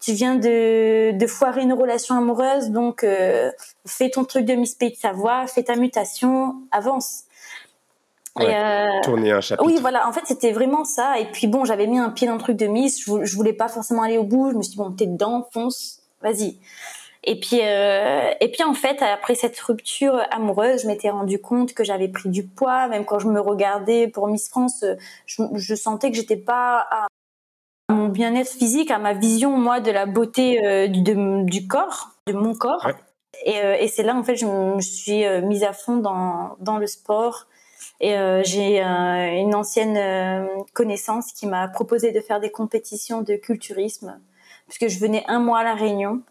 [0.00, 3.50] tu viens de, de foirer une relation amoureuse, donc euh,
[3.86, 7.24] fais ton truc de Miss Pays de Savoie, fais ta mutation, avance.
[9.02, 9.66] tourner un chapitre.
[9.66, 10.06] Oui, voilà.
[10.06, 11.18] En fait, c'était vraiment ça.
[11.18, 13.00] Et puis bon, j'avais mis un pied dans le truc de Miss.
[13.00, 14.50] Je, je voulais pas forcément aller au bout.
[14.52, 16.58] Je me suis dit bon, t'es dedans, fonce, vas-y.
[17.30, 21.74] Et puis, euh, et puis en fait, après cette rupture amoureuse, je m'étais rendu compte
[21.74, 22.88] que j'avais pris du poids.
[22.88, 24.82] Même quand je me regardais pour Miss France,
[25.26, 27.06] je, je sentais que j'étais pas à
[27.90, 31.02] mon bien-être physique, à ma vision moi de la beauté euh, du,
[31.44, 32.88] du corps, de mon corps.
[33.44, 36.78] Et, euh, et c'est là en fait, je me suis mise à fond dans dans
[36.78, 37.46] le sport.
[38.00, 38.14] Et
[38.44, 44.18] j'ai une ancienne connaissance qui m'a proposé de faire des compétitions de culturisme,
[44.66, 46.22] puisque je venais un mois à la Réunion.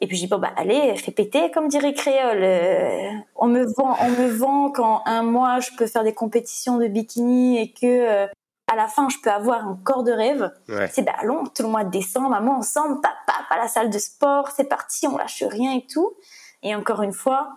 [0.00, 2.42] Et puis j'ai dit bon bah allez, fais péter comme dirait Créole.
[2.42, 6.78] Euh, on me vend, on me vend qu'en un mois je peux faire des compétitions
[6.78, 8.26] de bikini et que euh,
[8.70, 10.50] à la fin je peux avoir un corps de rêve.
[10.90, 13.98] C'est bah allons tout le mois de décembre, maman ensemble, papa à la salle de
[13.98, 16.14] sport, c'est parti, on lâche rien et tout.
[16.62, 17.56] Et encore une fois,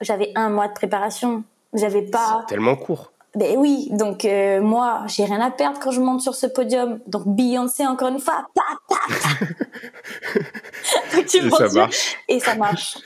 [0.00, 1.44] j'avais un mois de préparation.
[1.74, 2.44] J'avais pas.
[2.48, 3.12] tellement court.
[3.34, 7.00] Ben oui, donc euh, moi, j'ai rien à perdre quand je monte sur ce podium.
[7.06, 8.48] Donc Beyoncé, encore une fois,
[11.28, 12.16] tu et ça marche.
[12.28, 12.98] Et ça marche.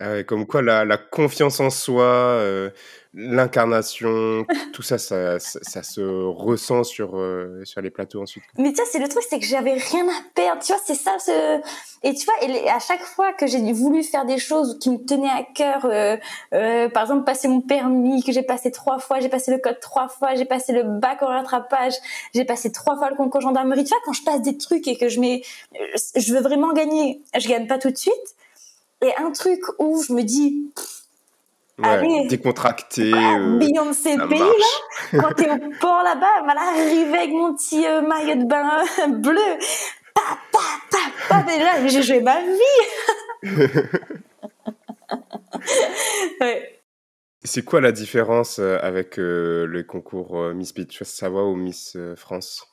[0.00, 2.70] Ah comme quoi, la, confiance en soi, euh,
[3.14, 8.42] l'incarnation, tout ça ça, ça, se ressent sur, euh, sur les plateaux ensuite.
[8.58, 10.94] Mais tu vois, c'est le truc, c'est que j'avais rien à perdre, tu vois, c'est
[10.94, 11.16] ça.
[11.18, 11.60] Ce...
[12.02, 14.98] Et tu vois, et à chaque fois que j'ai voulu faire des choses qui me
[14.98, 16.16] tenaient à cœur, euh,
[16.52, 19.80] euh, par exemple, passer mon permis, que j'ai passé trois fois, j'ai passé le code
[19.80, 21.94] trois fois, j'ai passé le bac au rattrapage,
[22.34, 24.96] j'ai passé trois fois le concours gendarmerie, tu vois, quand je passe des trucs et
[24.96, 25.42] que je mets,
[26.16, 28.14] je veux vraiment gagner, je gagne pas tout de suite.
[29.02, 30.72] Et un truc où je me dis,
[31.78, 33.12] Ouais, décontracté.
[33.12, 38.00] Euh, Beyoncé pays là, quand t'es au port là-bas, elle arrivé avec mon petit euh,
[38.00, 39.58] maillot de bain bleu.
[40.14, 43.42] Pa, pa, pa, pa, déjà, j'ai joué ma vie.
[46.40, 46.80] ouais.
[47.42, 51.02] C'est quoi la différence euh, avec euh, le concours Miss Beach?
[51.02, 52.68] Savoie ou Miss France?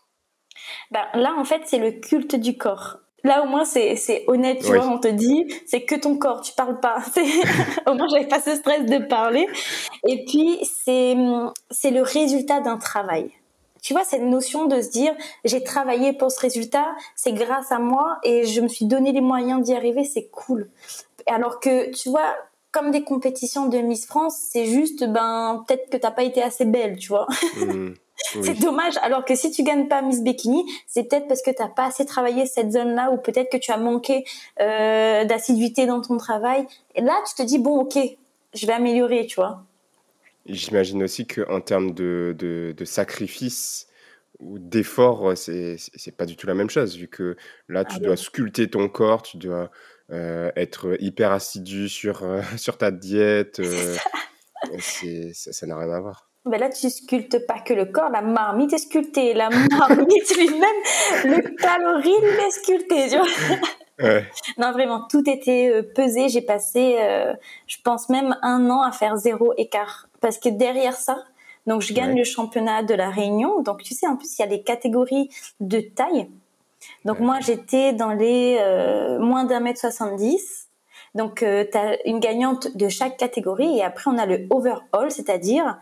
[0.91, 2.99] Ben, Là, en fait, c'est le culte du corps.
[3.23, 6.41] Là, au moins, c'est, c'est honnête, tu vois, on te dit, c'est que ton corps,
[6.41, 6.97] tu parles pas.
[7.87, 9.47] au moins, j'avais pas ce stress de parler.
[10.07, 11.15] Et puis, c'est,
[11.69, 13.31] c'est le résultat d'un travail.
[13.81, 17.79] Tu vois, cette notion de se dire, j'ai travaillé pour ce résultat, c'est grâce à
[17.79, 20.69] moi et je me suis donné les moyens d'y arriver, c'est cool.
[21.25, 22.35] Alors que, tu vois,
[22.71, 26.65] comme des compétitions de Miss France, c'est juste, ben, peut-être que t'as pas été assez
[26.65, 27.27] belle, tu vois.
[27.57, 27.93] Mmh.
[28.43, 28.95] C'est dommage.
[29.01, 31.85] Alors que si tu gagnes pas Miss Bikini, c'est peut-être parce que tu n'as pas
[31.85, 34.25] assez travaillé cette zone-là ou peut-être que tu as manqué
[34.59, 36.65] euh, d'assiduité dans ton travail.
[36.95, 37.97] Et là, tu te dis bon, ok,
[38.53, 39.63] je vais améliorer, tu vois.
[40.45, 43.87] J'imagine aussi qu'en termes de, de, sacrifice
[44.39, 45.77] ou d'effort, c'est
[46.17, 47.37] pas du tout la même chose vu que
[47.69, 49.69] là, tu ah dois sculpter ton corps, tu dois
[50.11, 53.59] euh, être hyper assidu sur euh, sur ta diète.
[53.59, 53.95] Euh,
[55.33, 58.73] ça n'a rien à voir ben là, tu sculptes pas que le corps, la marmite
[58.73, 63.27] est sculptée, la marmite lui-même, le calorie lui est sculpté, tu vois.
[64.01, 64.25] Ouais.
[64.57, 66.29] Non, vraiment, tout était euh, pesé.
[66.29, 67.33] J'ai passé, euh,
[67.67, 70.07] je pense même un an à faire zéro écart.
[70.21, 71.23] Parce que derrière ça,
[71.67, 73.61] donc je gagne le championnat de la Réunion.
[73.61, 76.29] Donc tu sais, en plus, il y a les catégories de taille.
[77.05, 80.69] Donc moi, j'étais dans les euh, moins d'un mètre 70.
[81.13, 81.45] Donc tu
[81.77, 85.77] as une gagnante de chaque catégorie et après on a le overall, c'est-à-dire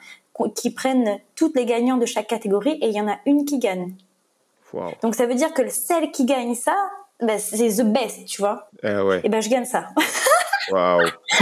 [0.47, 3.59] qui prennent toutes les gagnants de chaque catégorie et il y en a une qui
[3.59, 3.93] gagne.
[5.01, 6.75] Donc ça veut dire que celle qui gagne ça,
[7.19, 8.69] ben, c'est the best, tu vois.
[8.83, 9.21] Eh ouais.
[9.23, 9.87] Et ben je gagne ça.
[10.71, 11.01] Waouh.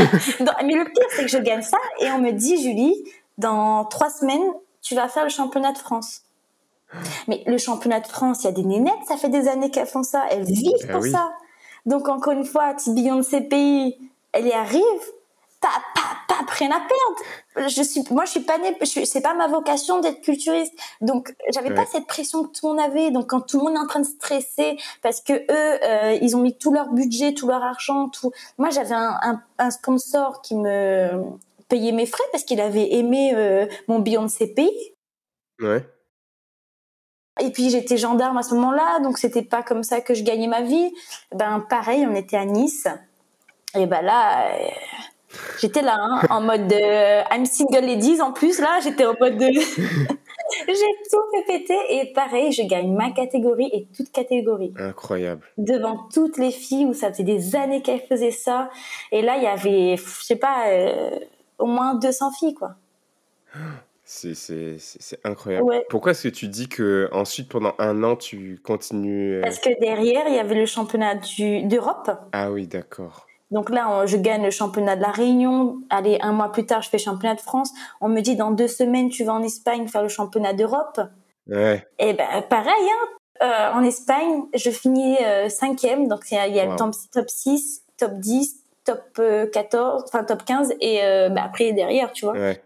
[0.63, 2.95] mais le pire c'est que je gagne ça et on me dit Julie,
[3.37, 6.21] dans trois semaines tu vas faire le championnat de France.
[7.27, 9.87] Mais le championnat de France, il y a des nénettes, ça fait des années qu'elles
[9.87, 11.33] font ça, elles vivent eh pour ça.
[11.85, 13.97] Donc encore une fois, de ces pays,
[14.31, 14.81] elle y arrive,
[15.59, 15.69] pas,
[16.57, 17.69] rien à perdre.
[17.69, 20.73] Je suis, moi, je suis pas née, c'est pas ma vocation d'être culturiste.
[21.01, 23.11] Donc, j'avais pas cette pression que tout le monde avait.
[23.11, 25.45] Donc, quand tout le monde est en train de stresser parce que eux,
[25.83, 28.31] euh, ils ont mis tout leur budget, tout leur argent, tout.
[28.57, 31.09] Moi, j'avais un, un, un, sponsor qui me
[31.67, 34.93] payait mes frais parce qu'il avait aimé euh, mon Beyoncé pays.
[35.59, 35.83] Ouais.
[37.39, 40.47] Et puis j'étais gendarme à ce moment-là, donc c'était pas comme ça que je gagnais
[40.47, 40.91] ma vie.
[41.35, 42.87] Ben pareil, on était à Nice.
[43.75, 44.69] Et ben là, euh,
[45.59, 49.37] J'étais là, hein, en mode de I'm single ladies en plus, là, j'étais en mode
[49.37, 49.47] de.
[50.67, 50.73] J'ai
[51.11, 54.73] tout fait péter et pareil, je gagne ma catégorie et toute catégorie.
[54.77, 55.45] Incroyable.
[55.57, 58.69] Devant toutes les filles où ça faisait des années qu'elles faisaient ça.
[59.11, 61.11] Et là, il y avait, je sais pas, euh,
[61.59, 62.75] au moins 200 filles, quoi.
[64.07, 65.83] C'est incroyable.
[65.89, 69.77] Pourquoi est-ce que tu dis que ensuite pendant un an tu continues euh Parce que
[69.81, 71.15] derrière il y avait le championnat
[71.65, 72.09] d'Europe.
[72.31, 73.26] Ah oui, d'accord.
[73.51, 75.77] Donc là, je gagne le championnat de la Réunion.
[75.89, 77.71] Allez, un mois plus tard, je fais championnat de France.
[78.01, 80.99] On me dit dans deux semaines, tu vas en Espagne faire le championnat d'Europe.
[81.49, 81.87] Ouais.
[81.97, 83.17] Et ben pareil, hein.
[83.41, 86.07] Euh, en Espagne, je finis euh, cinquième.
[86.07, 90.73] Donc il y a, le top, 6, top 10, top 14, euh, enfin top 15
[90.81, 92.33] et ben, après derrière, tu vois.
[92.33, 92.61] Ouais.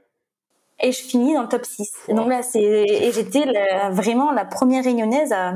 [0.80, 1.92] Et je finis dans le top 6.
[2.08, 3.46] Et donc là, c'est et j'étais
[3.92, 5.54] vraiment la première réunionnaise à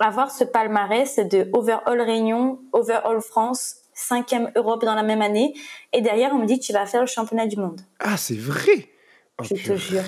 [0.00, 5.54] avoir ce palmarès de Overall Réunion, Overall France, cinquième Europe dans la même année.
[5.92, 7.80] Et derrière, on me dit, tu vas faire le championnat du monde.
[8.00, 8.88] Ah, c'est vrai
[9.38, 10.02] oh, Je te jure.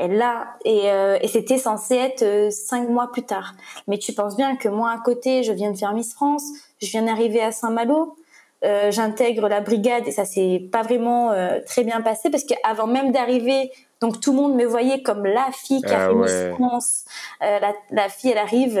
[0.00, 3.54] Et là, et, euh, et c'était censé être euh, cinq mois plus tard.
[3.88, 6.44] Mais tu penses bien que moi, à côté, je viens de faire Miss France,
[6.80, 8.16] je viens d'arriver à Saint-Malo,
[8.64, 11.32] euh, j'intègre la brigade et ça s'est pas vraiment
[11.66, 15.48] très bien passé parce qu'avant même d'arriver, donc tout le monde me voyait comme la
[15.52, 17.04] fille qui a ah fait Miss France.
[17.40, 18.80] La, la, fille, elle arrive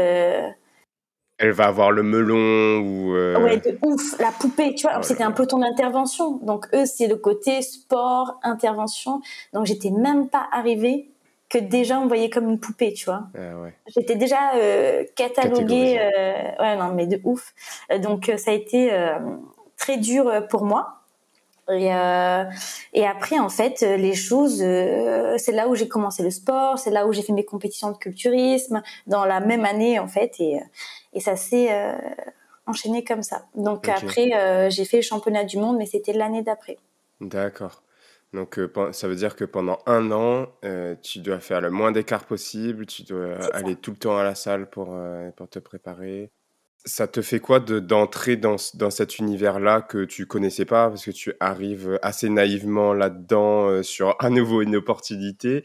[1.38, 3.14] elle va avoir le melon ou.
[3.14, 3.40] Euh...
[3.40, 5.02] Ouais, de ouf, la poupée, tu vois.
[5.02, 6.38] C'était un peu ton intervention.
[6.42, 9.20] Donc eux, c'est le côté sport, intervention.
[9.52, 11.10] Donc j'étais même pas arrivée
[11.48, 13.22] que déjà on me voyait comme une poupée, tu vois.
[13.34, 13.72] Ah ouais.
[13.86, 15.98] J'étais déjà euh, cataloguée.
[15.98, 17.54] Euh, ouais, non, mais de ouf.
[18.02, 19.18] Donc ça a été euh,
[19.76, 20.94] très dur pour moi.
[21.70, 22.44] Et, euh,
[22.94, 26.90] et après, en fait, les choses, euh, c'est là où j'ai commencé le sport, c'est
[26.90, 30.60] là où j'ai fait mes compétitions de culturisme, dans la même année, en fait, et,
[31.12, 31.92] et ça s'est euh,
[32.66, 33.46] enchaîné comme ça.
[33.54, 36.76] Donc après, euh, j'ai fait le championnat du monde, mais c'était l'année d'après.
[37.20, 37.82] D'accord.
[38.34, 41.92] Donc, euh, ça veut dire que pendant un an, euh, tu dois faire le moins
[41.92, 45.58] d'écart possible, tu dois aller tout le temps à la salle pour, euh, pour te
[45.58, 46.30] préparer.
[46.84, 50.88] Ça te fait quoi de d'entrer dans, ce- dans cet univers-là que tu connaissais pas,
[50.90, 55.64] parce que tu arrives assez naïvement là-dedans euh, sur à nouveau une opportunité,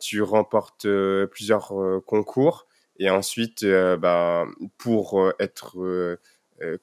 [0.00, 0.86] tu remportes
[1.30, 1.72] plusieurs
[2.06, 2.66] concours,
[3.02, 4.46] et ensuite, euh, bah,
[4.78, 6.16] pour euh, être euh,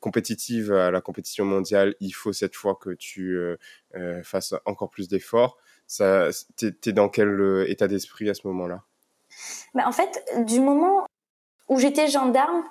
[0.02, 3.40] compétitive à la compétition mondiale, il faut cette fois que tu
[4.24, 5.58] fasses encore plus d'efforts.
[5.88, 6.28] Ça,
[6.58, 8.84] t'es, dans quel état d'esprit à ce moment-là?
[9.74, 11.08] Mais en fait, du moment
[11.70, 12.66] où j'étais gendarme,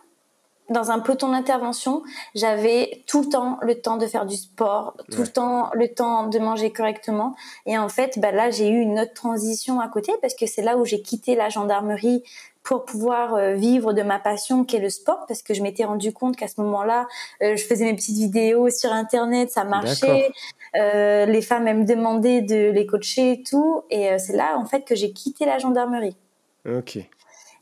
[0.71, 2.03] dans un peloton d'intervention,
[2.35, 5.25] j'avais tout le temps le temps de faire du sport, tout Ouais.
[5.25, 7.35] le temps le temps de manger correctement.
[7.67, 10.63] Et en fait, bah là, j'ai eu une autre transition à côté parce que c'est
[10.63, 12.23] là où j'ai quitté la gendarmerie
[12.63, 15.85] pour pouvoir euh, vivre de ma passion qui est le sport parce que je m'étais
[15.85, 17.07] rendu compte qu'à ce moment-là,
[17.43, 20.31] euh, je faisais mes petites vidéos sur internet, ça marchait.
[20.77, 24.59] Euh, les femmes elles me demandaient de les coacher et tout et euh, c'est là
[24.59, 26.15] en fait que j'ai quitté la gendarmerie.
[26.69, 26.99] Ok.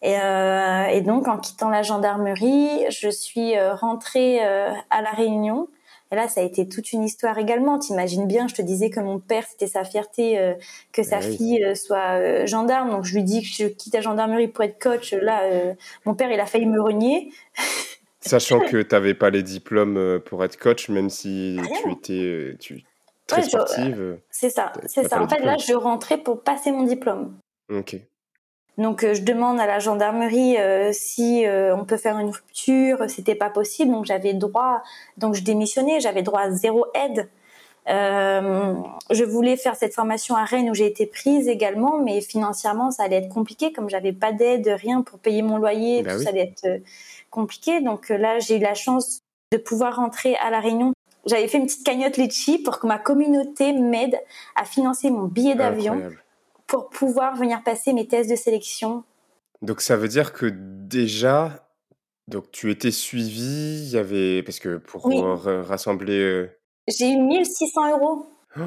[0.06, 5.10] Et, euh, et donc, en quittant la gendarmerie, je suis euh, rentrée euh, à La
[5.10, 5.68] Réunion.
[6.12, 7.80] Et là, ça a été toute une histoire également.
[7.80, 10.54] T'imagines bien, je te disais que mon père, c'était sa fierté euh,
[10.92, 11.36] que sa Ah oui.
[11.36, 12.90] fille euh, soit euh, gendarme.
[12.90, 15.12] Donc, je lui dis que je quitte la gendarmerie pour être coach.
[15.12, 15.42] Là,
[16.04, 17.32] mon père, il a failli me renier.
[18.20, 22.84] Sachant que tu n'avais pas les diplômes pour être coach, même si tu étais tu,
[23.26, 24.20] très Ouais, sportive.
[24.30, 25.20] C'est ça, c'est ça.
[25.20, 27.36] En fait, là, je rentrais pour passer mon diplôme.
[27.68, 27.96] Ok.
[28.78, 33.08] Donc euh, je demande à la gendarmerie euh, si euh, on peut faire une rupture,
[33.08, 34.82] c'était pas possible, donc j'avais droit,
[35.16, 37.28] donc je démissionnais, j'avais droit à zéro aide.
[37.88, 38.74] Euh,
[39.10, 43.04] je voulais faire cette formation à Rennes où j'ai été prise également, mais financièrement ça
[43.04, 46.24] allait être compliqué comme j'avais pas d'aide, rien pour payer mon loyer, Bah tout oui.
[46.24, 46.78] ça allait être euh,
[47.30, 47.80] compliqué.
[47.80, 49.20] Donc euh, là j'ai eu la chance
[49.52, 50.92] de pouvoir rentrer à la Réunion.
[51.26, 54.20] J'avais fait une petite cagnotte Litchi pour que ma communauté m'aide
[54.54, 56.22] à financer mon billet d'avion Incroyable.
[56.66, 59.04] Pour pouvoir venir passer mes tests de sélection
[59.62, 61.68] Donc ça veut dire que déjà,
[62.28, 65.20] donc tu étais suivi, il y avait parce que pour Oui.
[65.46, 66.18] rassembler.
[66.20, 66.50] euh,
[66.88, 68.26] J'ai eu 1600 euros.
[68.58, 68.60] oh,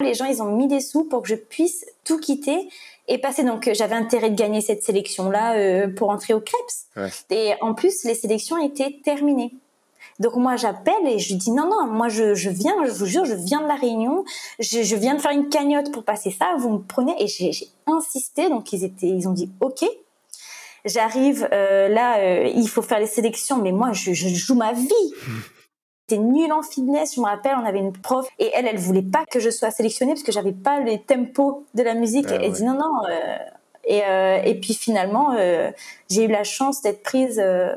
[0.00, 2.68] Les gens, ils ont mis des sous pour que je puisse tout quitter
[3.08, 3.42] et passer.
[3.44, 6.86] Donc, euh, j'avais intérêt de gagner cette sélection-là euh, pour entrer au Krebs.
[6.96, 7.10] Ouais.
[7.30, 9.52] Et en plus, les sélections étaient terminées.
[10.18, 13.24] Donc, moi, j'appelle et je dis non, non, moi, je, je viens, je vous jure,
[13.24, 14.24] je viens de la Réunion.
[14.58, 16.54] Je, je viens de faire une cagnotte pour passer ça.
[16.58, 17.14] Vous me prenez.
[17.22, 17.52] Et j'ai
[17.86, 18.48] insisté.
[18.48, 19.84] Donc, ils, étaient, ils ont dit OK.
[20.84, 24.72] J'arrive euh, là, euh, il faut faire les sélections, mais moi, je, je joue ma
[24.72, 24.88] vie.
[26.08, 29.02] J'étais nulle en fitness, je me rappelle, on avait une prof et elle, elle voulait
[29.02, 32.24] pas que je sois sélectionnée parce que j'avais pas les tempos de la musique.
[32.30, 32.50] Ah elle ouais.
[32.50, 33.02] dit non, non.
[33.10, 33.36] euh,
[33.84, 35.70] et, euh, et puis finalement, euh,
[36.10, 37.74] j'ai eu la chance d'être prise euh,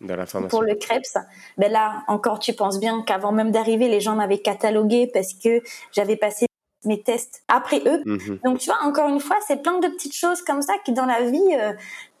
[0.00, 0.58] dans la formation.
[0.58, 1.16] pour le Krebs.
[1.58, 5.62] Ben là, encore, tu penses bien qu'avant même d'arriver, les gens m'avaient catalogué parce que
[5.92, 6.46] j'avais passé
[6.84, 8.02] mes tests après eux.
[8.04, 8.38] Mhm.
[8.44, 11.06] Donc tu vois, encore une fois, c'est plein de petites choses comme ça qui dans
[11.06, 11.72] la vie, euh,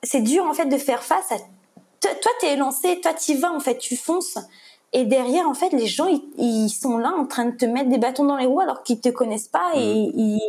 [0.02, 1.36] c'est dur en fait de faire face à.
[2.00, 4.38] Toi, toi, t'es lancé, toi, t'y vas en fait, tu fonces.
[4.92, 7.90] Et derrière, en fait, les gens, ils, ils sont là en train de te mettre
[7.90, 10.40] des bâtons dans les roues alors qu'ils te connaissent pas et ils,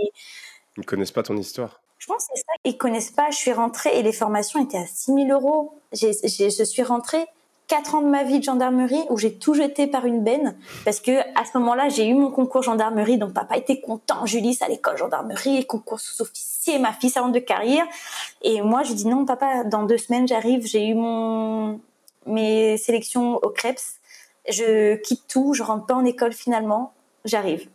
[0.77, 1.81] Ils ne connaissent pas ton histoire.
[1.97, 2.53] Je pense que c'est ça.
[2.63, 3.29] Ils connaissent pas.
[3.31, 5.73] Je suis rentrée et les formations étaient à 6000 euros.
[5.93, 7.25] Je suis rentrée
[7.67, 11.01] 4 ans de ma vie de gendarmerie où j'ai tout jeté par une benne parce
[11.01, 13.17] que à ce moment-là, j'ai eu mon concours gendarmerie.
[13.17, 14.25] Donc papa était content.
[14.25, 17.85] Julie, à l'école gendarmerie, concours sous-officier, ma fille salon de carrière.
[18.41, 20.65] Et moi, je dis non, papa, dans deux semaines, j'arrive.
[20.65, 21.81] J'ai eu mon,
[22.25, 23.97] mes sélections au Krebs.
[24.49, 25.53] Je quitte tout.
[25.53, 26.93] Je rentre pas en école finalement.
[27.25, 27.67] J'arrive.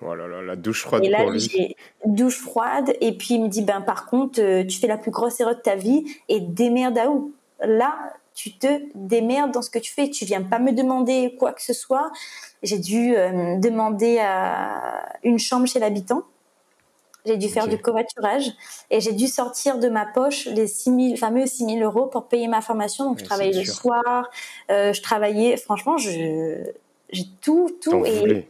[0.00, 1.76] Oh là là, la douche froide Et là, pour lui.
[2.04, 2.94] douche froide.
[3.00, 5.56] Et puis, il me dit, ben, par contre, euh, tu fais la plus grosse erreur
[5.56, 7.32] de ta vie et démerde à où?
[7.60, 7.96] Là,
[8.34, 10.08] tu te démerdes dans ce que tu fais.
[10.08, 12.12] Tu viens pas me demander quoi que ce soit.
[12.62, 16.22] J'ai dû euh, demander à une chambre chez l'habitant.
[17.26, 18.52] J'ai dû faire du covoiturage
[18.90, 22.28] et j'ai dû sortir de ma poche les 6 000, fameux 6 000 euros pour
[22.28, 23.06] payer ma formation.
[23.06, 24.30] Donc, je travaillais le soir,
[24.70, 26.72] euh, je travaillais, franchement, j'ai
[27.40, 28.06] tout, tout.
[28.06, 28.48] Et.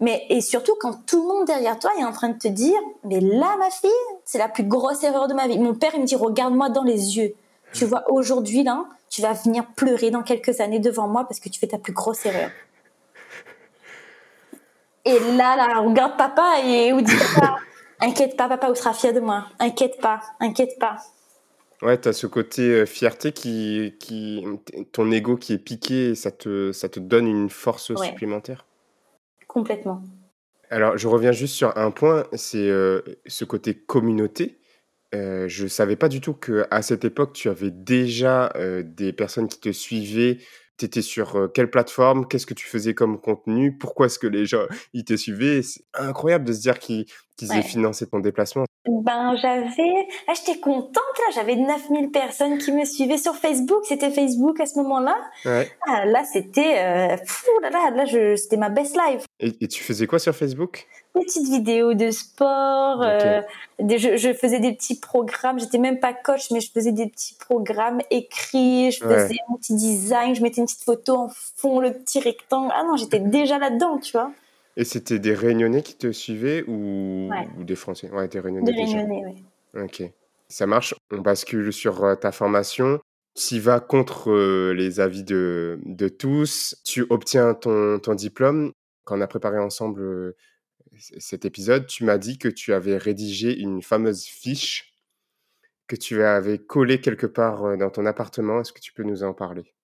[0.00, 2.78] Mais et surtout quand tout le monde derrière toi est en train de te dire
[3.04, 3.90] mais là ma fille
[4.24, 6.82] c'est la plus grosse erreur de ma vie mon père il me dit regarde-moi dans
[6.84, 7.34] les yeux
[7.72, 11.48] tu vois aujourd'hui là tu vas venir pleurer dans quelques années devant moi parce que
[11.48, 12.50] tu fais ta plus grosse erreur
[15.04, 17.56] et là là regarde papa et ou dit papa
[18.00, 20.96] inquiète pas papa ou sera fier de moi inquiète pas inquiète pas
[21.82, 24.42] Ouais, tu as ce côté euh, fierté qui, qui.
[24.92, 28.06] Ton ego qui est piqué et ça te, ça te donne une force Ouais.
[28.06, 28.64] supplémentaire.
[29.56, 30.02] Complètement
[30.68, 34.60] Alors, je reviens juste sur un point, c'est euh, ce côté communauté.
[35.14, 39.14] Euh, je ne savais pas du tout qu'à cette époque, tu avais déjà euh, des
[39.14, 40.40] personnes qui te suivaient.
[40.76, 42.28] Tu étais sur quelle plateforme?
[42.28, 43.78] Qu'est-ce que tu faisais comme contenu?
[43.78, 45.62] Pourquoi est-ce que les gens ils te suivaient?
[45.62, 46.78] C'est incroyable de se dire
[47.36, 48.64] qu'ils aient financé ton déplacement.
[48.88, 54.10] Ben, j'avais, ah, j'étais contente là, j'avais 9000 personnes qui me suivaient sur Facebook, c'était
[54.10, 55.16] Facebook à ce moment-là.
[55.44, 55.70] Ouais.
[55.88, 57.16] Ah, là, c'était, euh,
[57.62, 59.24] là, là, là, je, c'était ma best life.
[59.40, 60.86] Et, et, tu faisais quoi sur Facebook?
[61.14, 63.40] Des petites vidéos de sport, euh,
[63.80, 67.08] des, je, je, faisais des petits programmes, j'étais même pas coach, mais je faisais des
[67.08, 71.80] petits programmes écrits, je faisais mon petit design, je mettais une petite photo en fond,
[71.80, 72.72] le petit rectangle.
[72.74, 74.30] Ah non, j'étais déjà là-dedans, tu vois.
[74.76, 78.10] Et c'était des Réunionnais qui te suivaient ou, ou des Français?
[78.10, 78.72] Ouais, des Réunionnais.
[78.72, 79.44] Des Réunionnais, oui.
[79.82, 80.02] Ok.
[80.48, 80.94] Ça marche.
[81.10, 83.00] On bascule sur euh, ta formation.
[83.34, 86.76] Tu vas contre euh, les avis de, de, tous.
[86.84, 88.72] Tu obtiens ton, ton, diplôme.
[89.04, 90.36] Quand on a préparé ensemble euh,
[91.18, 94.92] cet épisode, tu m'as dit que tu avais rédigé une fameuse fiche
[95.86, 98.60] que tu avais collée quelque part dans ton appartement.
[98.60, 99.75] Est-ce que tu peux nous en parler?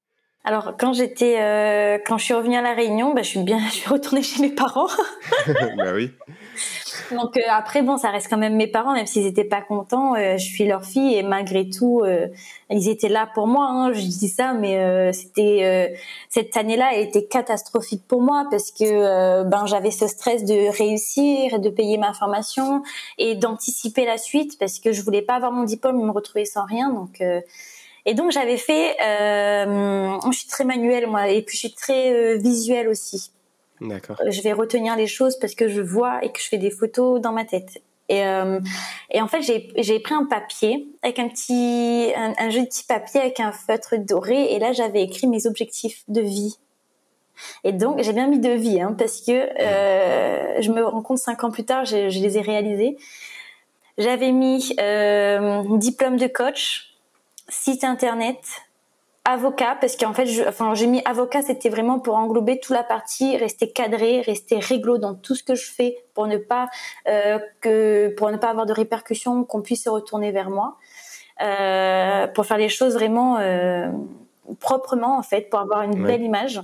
[0.45, 3.59] Alors quand j'étais, euh, quand je suis revenue à la Réunion, bah, je suis bien,
[3.69, 4.89] je suis retournée chez mes parents.
[5.77, 6.11] bah oui.
[7.11, 10.15] Donc euh, après bon, ça reste quand même mes parents, même s'ils étaient pas contents.
[10.15, 12.29] Euh, je suis leur fille et malgré tout, euh,
[12.71, 13.67] ils étaient là pour moi.
[13.69, 15.95] Hein, je dis ça, mais euh, c'était
[16.29, 21.55] cette année-là, elle était catastrophique pour moi parce que ben j'avais ce stress de réussir
[21.55, 22.83] et de payer ma formation
[23.19, 26.45] et d'anticiper la suite parce que je voulais pas avoir mon diplôme et me retrouver
[26.45, 26.91] sans rien.
[26.91, 27.23] Donc
[28.07, 32.13] et donc j'avais fait, euh, je suis très manuelle moi, et puis je suis très
[32.13, 33.31] euh, visuelle aussi.
[33.81, 34.17] D'accord.
[34.21, 36.71] Euh, je vais retenir les choses parce que je vois et que je fais des
[36.71, 37.83] photos dans ma tête.
[38.09, 38.61] Et, euh,
[39.11, 43.21] et en fait, j'ai pris un papier avec un petit, un, un joli petit papier
[43.21, 46.59] avec un feutre doré, et là j'avais écrit mes objectifs de vie.
[47.65, 51.19] Et donc j'ai bien mis de vie, hein, parce que euh, je me rends compte
[51.19, 52.99] cinq ans plus tard, je, je les ai réalisés.
[53.99, 56.92] J'avais mis euh, diplôme de coach,
[57.53, 58.39] site internet,
[59.25, 62.83] avocat, parce qu'en fait, je, enfin, j'ai mis avocat, c'était vraiment pour englober toute la
[62.83, 66.69] partie, rester cadré, rester réglo dans tout ce que je fais, pour ne pas
[67.09, 70.79] euh, que, pour ne pas avoir de répercussions, qu'on puisse se retourner vers moi,
[71.43, 73.91] euh, pour faire les choses vraiment euh,
[74.59, 76.61] proprement en fait, pour avoir une belle image.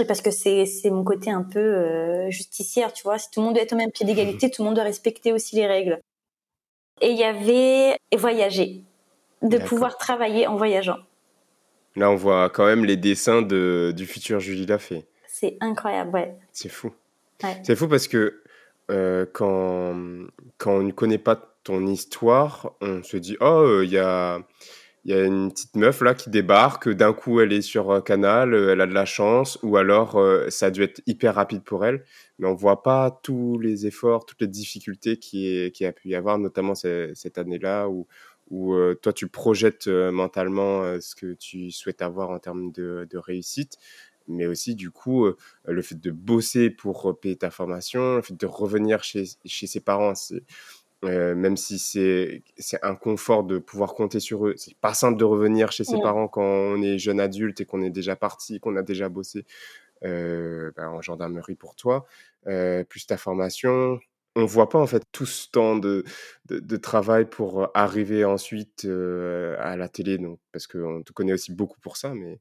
[0.00, 3.18] Et parce que c'est c'est mon côté un peu justicière, tu vois.
[3.18, 5.32] Si tout le monde doit être au même pied d'égalité, tout le monde doit respecter
[5.32, 5.98] aussi les règles.
[7.00, 8.84] Et il y avait voyager
[9.42, 10.98] de pouvoir travailler en voyageant.
[11.96, 15.04] Là, on voit quand même les dessins de, du futur Julie Lafay.
[15.26, 16.36] C'est incroyable, ouais.
[16.52, 16.92] C'est fou.
[17.62, 18.42] C'est fou parce que
[18.90, 19.94] euh, quand,
[20.56, 24.40] quand on ne connaît pas ton histoire, on se dit Oh, euh, il y, a,
[25.04, 28.54] y a une petite meuf là qui débarque, d'un coup elle est sur un canal,
[28.54, 31.84] euh, elle a de la chance, ou alors ça a dû être hyper rapide pour
[31.84, 32.02] elle,
[32.38, 36.14] mais on voit pas tous les efforts, toutes les difficultés qui, qui a pu y
[36.14, 38.06] avoir, notamment cette année-là où,
[38.50, 43.78] où toi tu projettes mentalement ce que tu souhaites avoir en termes de, de réussite,
[44.26, 45.26] mais aussi du coup
[45.64, 49.80] le fait de bosser pour payer ta formation, le fait de revenir chez, chez ses
[49.80, 50.14] parents,
[51.04, 52.42] euh, même si c'est
[52.82, 56.26] un confort de pouvoir compter sur eux, c'est pas simple de revenir chez ses parents
[56.26, 59.46] quand on est jeune adulte et qu'on est déjà parti, qu'on a déjà bossé
[60.04, 62.04] euh, ben, en gendarmerie pour toi,
[62.48, 64.00] euh, plus ta formation,
[64.38, 66.04] on voit pas en fait tout ce temps de,
[66.48, 71.52] de, travail pour arriver ensuite euh, à la télé, donc, parce qu'on te connaît aussi
[71.52, 72.40] beaucoup pour ça, mais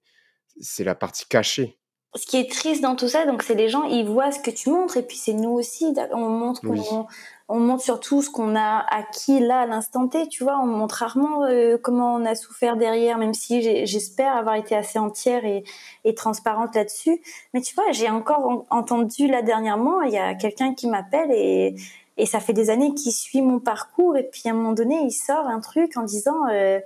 [0.62, 1.80] c'est la partie cachée.
[2.16, 4.52] Ce qui est triste dans tout ça, donc c'est les gens, ils voient ce que
[4.52, 7.08] tu montres, et puis c'est nous aussi, on montre qu'on
[7.50, 10.60] on montre surtout ce qu'on a acquis là à l'instant T, tu vois.
[10.62, 15.00] On montre rarement euh, comment on a souffert derrière, même si j'espère avoir été assez
[15.00, 15.64] entière et,
[16.04, 17.22] et transparente là-dessus.
[17.54, 21.76] Mais tu vois, j'ai encore entendu là dernièrement, il y a quelqu'un qui m'appelle et,
[22.18, 25.00] et ça fait des années qu'il suit mon parcours et puis à un moment donné,
[25.04, 26.80] il sort un truc en disant euh,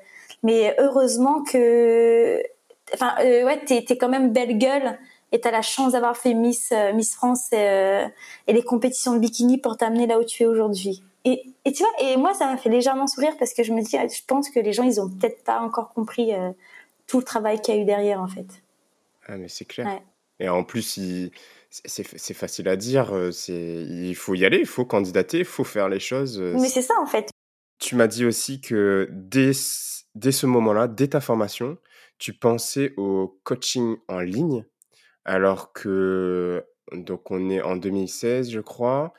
[0.44, 2.42] mais heureusement que,
[2.94, 5.00] enfin euh, ouais, t'es es quand même belle gueule
[5.32, 8.08] et tu as la chance d'avoir fait Miss, euh, Miss France euh,
[8.48, 11.04] et, les compétitions de bikini pour t'amener là où tu es aujourd'hui.
[11.24, 13.82] Et, et, tu vois, et moi, ça m'a fait légèrement sourire parce que je me
[13.82, 16.52] dis, je pense que les gens, ils ont peut-être pas encore compris euh,
[17.08, 18.48] tout le travail qu'il y a eu derrière, en fait.
[19.28, 20.02] Ah, mais c'est clair.
[20.40, 21.00] Et en plus,
[21.70, 23.14] c'est facile à dire,
[23.48, 26.42] il faut y aller, il faut candidater, il faut faire les choses.
[26.42, 27.30] Mais c'est ça, en fait.
[27.78, 29.52] Tu m'as dit aussi que dès,
[30.16, 31.78] dès ce moment-là, dès ta formation,
[32.18, 34.66] tu pensais au coaching en ligne
[35.26, 39.14] alors que donc on est en 2016, je crois.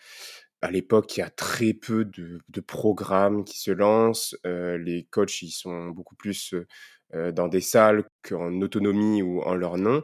[0.61, 4.37] À l'époque, il y a très peu de, de programmes qui se lancent.
[4.47, 6.55] Euh, les coachs, ils sont beaucoup plus
[7.15, 10.03] euh, dans des salles qu'en autonomie ou en leur nom.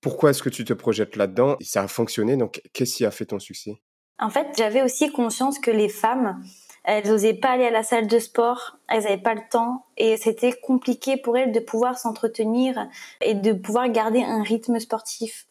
[0.00, 1.56] pourquoi est-ce que tu te projettes là-dedans?
[1.60, 3.82] Ça a fonctionné, donc qu'est-ce qui a fait ton succès?
[4.18, 6.40] En fait, j'avais aussi conscience que les femmes,
[6.84, 10.16] elles n'osaient pas aller à la salle de sport, elles n'avaient pas le temps et
[10.16, 12.88] c'était compliqué pour elles de pouvoir s'entretenir
[13.22, 15.46] et de pouvoir garder un rythme sportif.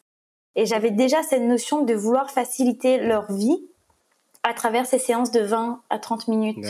[0.56, 3.66] Et j'avais déjà cette notion de vouloir faciliter leur vie
[4.44, 6.64] à travers ces séances de 20 à 30 minutes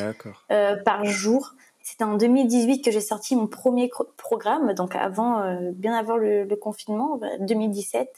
[0.50, 1.54] euh, par jour.
[1.82, 6.46] C'était en 2018 que j'ai sorti mon premier programme, donc avant, euh, bien avant le,
[6.56, 8.08] confinement, 2017.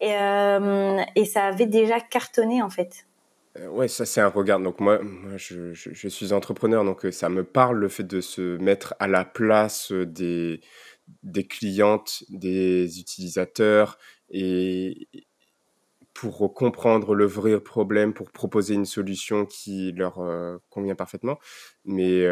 [0.00, 3.06] Et, euh, et ça avait déjà cartonné en fait.
[3.56, 4.58] Ouais, ça c'est un regard.
[4.58, 5.72] Donc moi, moi je,
[6.08, 10.60] suis entrepreneur, donc ça me parle le fait de se mettre à la place des,
[11.22, 13.96] des clientes, des utilisateurs
[14.28, 15.08] et
[16.14, 20.20] pour comprendre le vrai problème, pour proposer une solution qui leur
[20.70, 21.38] convient parfaitement.
[21.84, 22.24] Mais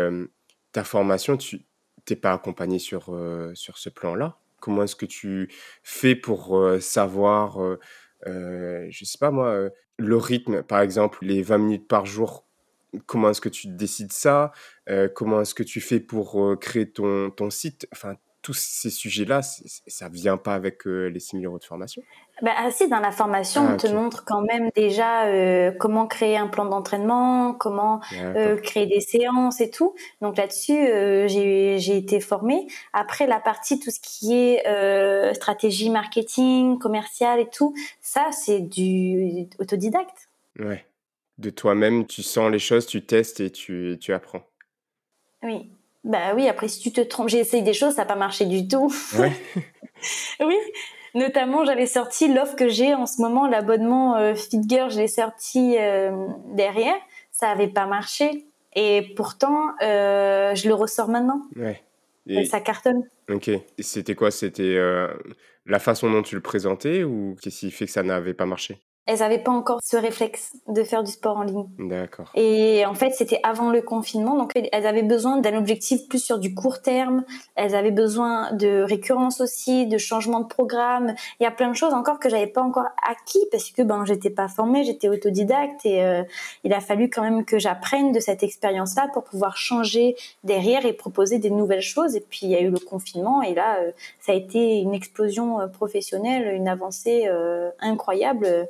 [0.72, 1.66] ta formation, tu
[2.04, 3.16] t'es pas accompagné sur,
[3.54, 4.38] sur ce plan-là?
[4.60, 5.48] Comment est-ce que tu
[5.82, 7.60] fais pour savoir,
[8.26, 9.70] euh, je sais pas moi,
[10.02, 12.46] le rythme, par exemple, les 20 minutes par jour,
[13.06, 14.52] comment est-ce que tu décides ça?
[15.14, 17.86] Comment est-ce que tu fais pour créer ton, ton site?
[17.92, 22.02] Enfin, tous ces sujets-là, ça vient pas avec les 6 000 euros de formation?
[22.40, 26.36] Bah, si, dans la formation, ah, on te montre quand même déjà euh, comment créer
[26.36, 29.94] un plan d'entraînement, comment euh, créer des séances et tout.
[30.20, 32.66] Donc là-dessus, euh, j'ai été formée.
[32.92, 39.48] Après, la partie, tout ce qui est stratégie marketing, commercial et tout, ça, c'est du
[39.60, 40.28] autodidacte.
[40.58, 40.84] Ouais.
[41.38, 44.42] De toi-même, tu sens les choses, tu testes et tu, tu apprends.
[45.42, 45.70] Oui.
[46.04, 48.44] Bah oui, après, si tu te trompes, j'ai essayé des choses, ça n'a pas marché
[48.44, 48.92] du tout.
[49.18, 49.32] Ouais.
[50.40, 50.56] oui.
[51.14, 55.76] Notamment, j'avais sorti l'offre que j'ai en ce moment, l'abonnement euh, FitGirl, je l'ai sorti
[55.78, 56.94] euh, derrière.
[57.30, 58.46] Ça n'avait pas marché.
[58.74, 61.42] Et pourtant, euh, je le ressors maintenant.
[61.54, 61.82] Ouais.
[62.26, 62.46] Et...
[62.46, 63.04] ça cartonne.
[63.28, 63.48] Ok.
[63.48, 64.30] Et c'était quoi?
[64.30, 64.78] C'était
[65.66, 68.80] la façon dont tu le présentais ou qu'est-ce qui fait que ça n'avait pas marché?
[69.06, 71.66] Elles n'avaient pas encore ce réflexe de faire du sport en ligne.
[71.78, 72.30] D'accord.
[72.36, 76.38] Et en fait, c'était avant le confinement, donc elles avaient besoin d'un objectif plus sur
[76.38, 77.24] du court terme.
[77.56, 81.14] Elles avaient besoin de récurrence aussi, de changement de programme.
[81.40, 84.04] Il y a plein de choses encore que j'avais pas encore acquis parce que ben
[84.04, 86.22] j'étais pas formée, j'étais autodidacte et euh,
[86.62, 90.92] il a fallu quand même que j'apprenne de cette expérience-là pour pouvoir changer derrière et
[90.92, 92.14] proposer des nouvelles choses.
[92.14, 93.90] Et puis il y a eu le confinement et là, euh,
[94.20, 97.28] ça a été une explosion euh, professionnelle, une avancée
[97.80, 98.68] incroyable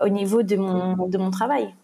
[0.00, 1.74] au niveau de mon, de mon travail.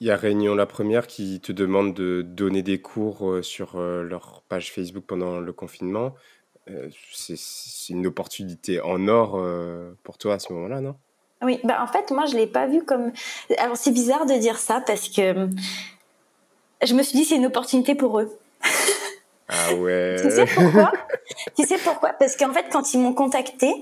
[0.00, 3.76] Il y a Réunion la première qui te demande de donner des cours euh, sur
[3.76, 6.14] euh, leur page Facebook pendant le confinement.
[6.68, 9.40] Euh, c'est une opportunité en or
[10.02, 10.96] pour toi à ce moment-là, non?
[11.42, 13.12] Oui, bah en fait, moi, je ne l'ai pas vu comme...
[13.58, 15.48] Alors, c'est bizarre de dire ça parce que
[16.82, 18.36] je me suis dit c'est une opportunité pour eux.
[19.48, 20.92] Ah ouais Tu sais pourquoi?
[21.56, 22.14] Tu sais pourquoi?
[22.14, 23.72] Parce qu'en fait, quand ils m'ont contacté,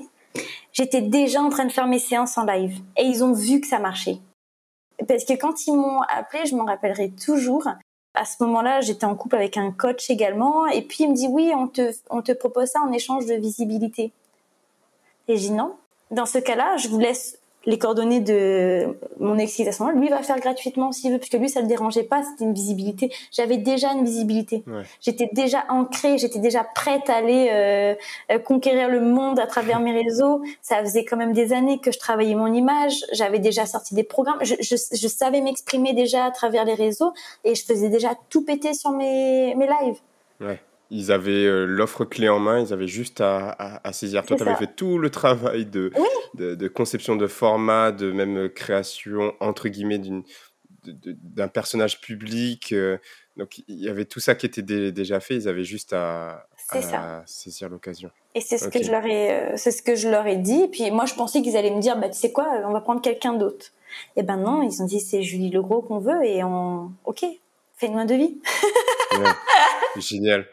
[0.73, 3.67] j'étais déjà en train de faire mes séances en live et ils ont vu que
[3.67, 4.19] ça marchait.
[5.09, 7.69] Parce que quand ils m'ont appelé, je m'en rappellerai toujours.
[8.15, 11.27] À ce moment-là, j'étais en couple avec un coach également et puis il me dit
[11.29, 14.13] oui, on te, propose ça en échange de visibilité.
[15.29, 15.77] Et j'ai dit non.
[16.11, 19.59] Dans ce cas-là, je vous laisse les coordonnées de mon ex
[19.95, 23.13] lui va faire gratuitement s'il veut, puisque lui ça le dérangeait pas, c'était une visibilité.
[23.33, 24.65] J'avais déjà une visibilité.
[25.01, 27.95] J'étais déjà ancrée, j'étais déjà prête à aller euh,
[28.33, 30.43] euh, conquérir le monde à travers mes réseaux.
[30.63, 34.05] Ça faisait quand même des années que je travaillais mon image, j'avais déjà sorti des
[34.05, 37.13] programmes, je, je, je savais m'exprimer déjà à travers les réseaux
[37.45, 39.99] et je faisais déjà tout péter sur mes, mes lives.
[40.41, 40.61] Ouais
[40.91, 44.25] ils avaient euh, l'offre clé en main, ils avaient juste à, saisir.
[44.25, 45.91] Toi, tu avais fait tout le travail de,
[46.35, 50.01] de, conception de format, de même création, entre guillemets,
[50.85, 52.73] d'un personnage public.
[52.73, 52.99] Euh,
[53.37, 54.63] donc, il y avait tout ça qui était
[54.93, 56.47] déjà fait, ils avaient juste à,
[57.27, 58.11] saisir l'occasion.
[58.35, 60.63] Et c'est ce, que je leur ai, euh, c'est ce que je leur ai dit.
[60.63, 62.81] Et puis, moi, je pensais qu'ils allaient me dire, bah, tu sais quoi, on va
[62.81, 63.67] prendre quelqu'un d'autre.
[64.17, 67.25] Et ben non, ils ont dit, c'est Julie Legros qu'on veut et on, ok,
[67.77, 68.41] fais-nous un devis.
[69.97, 70.47] Génial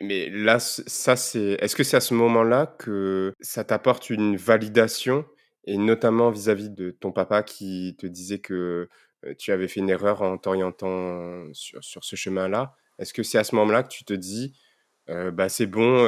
[0.00, 1.56] mais là, ça, c'est.
[1.60, 5.24] Est-ce que c'est à ce moment-là que ça t'apporte une validation,
[5.64, 8.88] et notamment vis-à-vis de ton papa qui te disait que
[9.38, 12.74] tu avais fait une erreur en t'orientant sur, sur ce chemin-là?
[12.98, 14.54] Est-ce que c'est à ce moment-là que tu te dis,
[15.08, 16.06] bah c'est bon,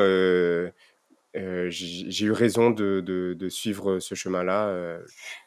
[1.35, 4.99] j'ai eu raison de, de suivre ce chemin-là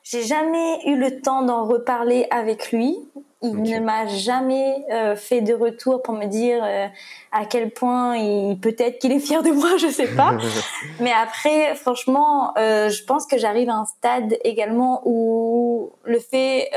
[0.04, 2.96] J'ai jamais eu le temps d'en reparler avec lui
[3.44, 6.88] Il ne m'a jamais euh, fait de retour pour me dire euh,
[7.32, 10.36] à quel point il peut-être qu'il est fier de moi, je sais pas.
[11.00, 16.72] Mais après, franchement, euh, je pense que j'arrive à un stade également où le fait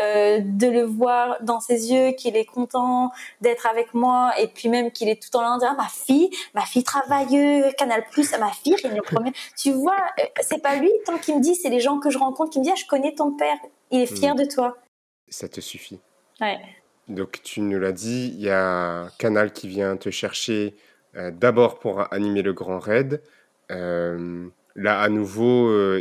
[0.45, 4.91] de le voir dans ses yeux, qu'il est content d'être avec moi, et puis même
[4.91, 8.77] qu'il est tout en train de ma fille, ma fille travaille Canal Plus, ma fille
[8.83, 9.33] Réunion Première.
[9.57, 9.97] Tu vois,
[10.43, 12.65] c'est pas lui tant qu'il me dit, c'est les gens que je rencontre qui me
[12.65, 13.57] disent, ah, je connais ton père,
[13.91, 14.39] il est fier mm.
[14.39, 14.77] de toi.
[15.29, 16.01] Ça te suffit.
[17.09, 20.77] Donc tu nous l'as dit, il y a Canal qui vient te chercher
[21.17, 23.23] euh, d'abord pour animer le grand raid.
[23.71, 26.01] Euh, là, à nouveau, euh,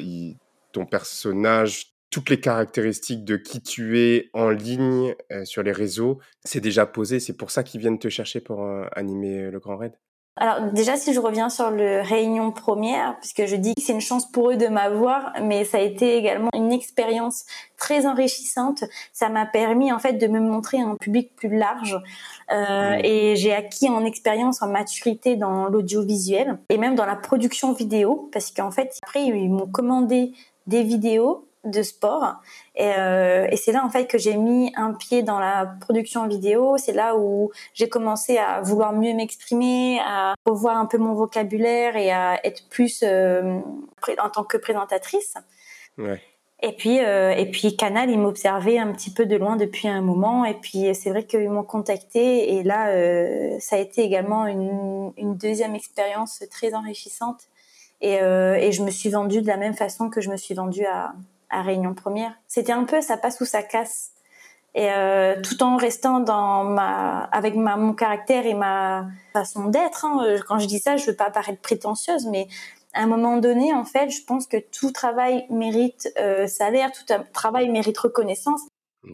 [0.72, 6.60] ton personnage, toutes les caractéristiques de qui tu es en ligne sur les réseaux, c'est
[6.60, 7.20] déjà posé.
[7.20, 9.94] C'est pour ça qu'ils viennent te chercher pour animer le grand raid.
[10.42, 14.00] Alors déjà, si je reviens sur le réunion première, puisque je dis que c'est une
[14.00, 17.44] chance pour eux de m'avoir, mais ça a été également une expérience
[17.78, 18.86] très enrichissante.
[19.12, 22.00] Ça m'a permis en fait de me montrer à un public plus large
[22.54, 27.74] euh, et j'ai acquis en expérience, en maturité dans l'audiovisuel et même dans la production
[27.74, 30.32] vidéo, parce qu'en fait après ils m'ont commandé
[30.68, 32.36] des vidéos de sport.
[32.76, 36.28] Et, euh, et c'est là en fait que j'ai mis un pied dans la production
[36.28, 36.78] vidéo.
[36.78, 41.95] C'est là où j'ai commencé à vouloir mieux m'exprimer, à revoir un peu mon vocabulaire
[41.95, 43.59] et à être plus euh,
[44.17, 45.34] en tant que présentatrice.
[45.97, 46.22] Ouais.
[46.61, 50.01] Et puis, euh, et puis Canal, ils m'observaient un petit peu de loin depuis un
[50.01, 50.43] moment.
[50.43, 52.53] Et puis c'est vrai qu'ils m'ont contacté.
[52.55, 57.47] Et là, euh, ça a été également une, une deuxième expérience très enrichissante.
[58.01, 60.53] Et, euh, et je me suis vendue de la même façon que je me suis
[60.53, 61.13] vendue à,
[61.50, 62.34] à Réunion Première.
[62.47, 64.12] C'était un peu ça passe ou ça casse.
[64.76, 70.06] Et euh, tout en restant dans ma, avec ma, mon caractère et ma façon d'être.
[70.06, 70.38] Hein.
[70.47, 72.47] Quand je dis ça, je veux pas paraître prétentieuse, mais
[72.93, 77.14] à un moment donné, en fait, je pense que tout travail mérite euh, salaire, tout
[77.34, 78.62] travail mérite reconnaissance.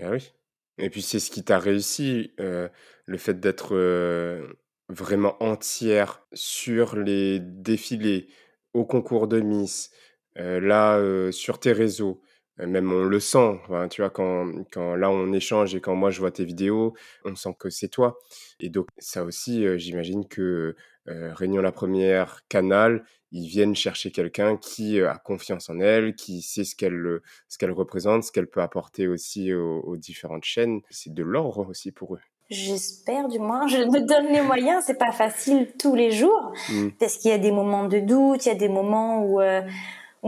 [0.01, 0.33] Ah oui.
[0.77, 2.67] Et puis c'est ce qui t'a réussi, euh,
[3.05, 4.47] le fait d'être euh,
[4.89, 8.27] vraiment entière sur les défilés,
[8.73, 10.04] au concours de Miss, euh,
[10.35, 12.21] là, euh, sur tes réseaux,
[12.59, 13.59] euh, même on le sent,
[13.89, 17.35] tu vois, quand, quand là on échange et quand moi je vois tes vidéos, on
[17.35, 18.17] sent que c'est toi.
[18.59, 20.75] Et donc ça aussi, j'imagine que
[21.07, 26.63] Réunion la Première, Canal, ils viennent chercher quelqu'un qui a confiance en elle, qui sait
[26.63, 30.81] ce qu'elle ce qu'elle représente, ce qu'elle peut apporter aussi aux, différentes chaînes.
[30.89, 32.21] C'est de l'or aussi pour eux.
[32.49, 36.89] J'espère du moins, je me donne les moyens, c'est pas facile tous les jours, mmh.
[36.99, 39.41] parce qu'il y a des moments de doute, il y a des moments où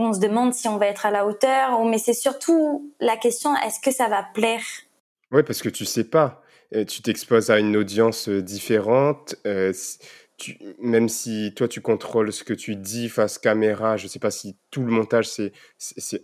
[0.00, 3.54] on se demande si on va être à la hauteur, mais c'est surtout la question
[3.56, 4.62] est-ce que ça va plaire?
[5.32, 6.42] Oui, parce que tu sais pas.
[6.86, 9.34] Tu t'exposes à une audience euh, différente.
[9.46, 9.72] Euh,
[10.78, 14.30] même si toi tu contrôles ce que tu dis face caméra, je ne sais pas
[14.30, 15.52] si tout le montage c'est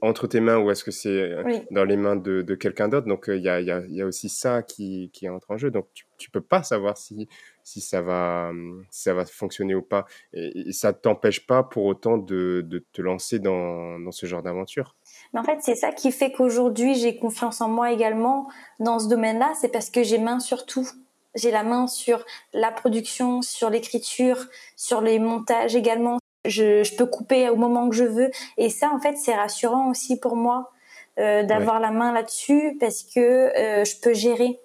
[0.02, 3.06] entre tes mains ou est-ce que c'est euh, dans les mains de, quelqu'un d'autre.
[3.06, 5.70] Donc il y, a, aussi ça qui, entre en jeu.
[5.70, 7.28] Donc tu, ne peux pas savoir si
[7.64, 8.52] si ça va,
[8.90, 10.04] ça va fonctionner ou pas.
[10.32, 14.96] Et, ça ne t'empêche pas pour autant de, te lancer dans, dans ce genre d'aventure.
[15.32, 18.48] Mais en fait, c'est ça qui fait qu'aujourd'hui, j'ai confiance en moi également
[18.80, 19.54] dans ce domaine-là.
[19.60, 20.88] C'est parce que j'ai main sur tout.
[21.34, 26.18] J'ai la main sur la production, sur l'écriture, sur les montages également.
[26.44, 28.30] Je, je, peux couper au moment que je veux.
[28.58, 30.70] Et ça, en fait, c'est rassurant aussi pour moi
[31.18, 34.60] euh, d'avoir la main là-dessus parce que euh, je peux gérer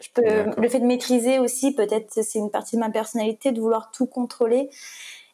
[0.00, 0.22] je peux,
[0.56, 4.06] le fait de maîtriser aussi, peut-être c'est une partie de ma personnalité de vouloir tout
[4.06, 4.70] contrôler.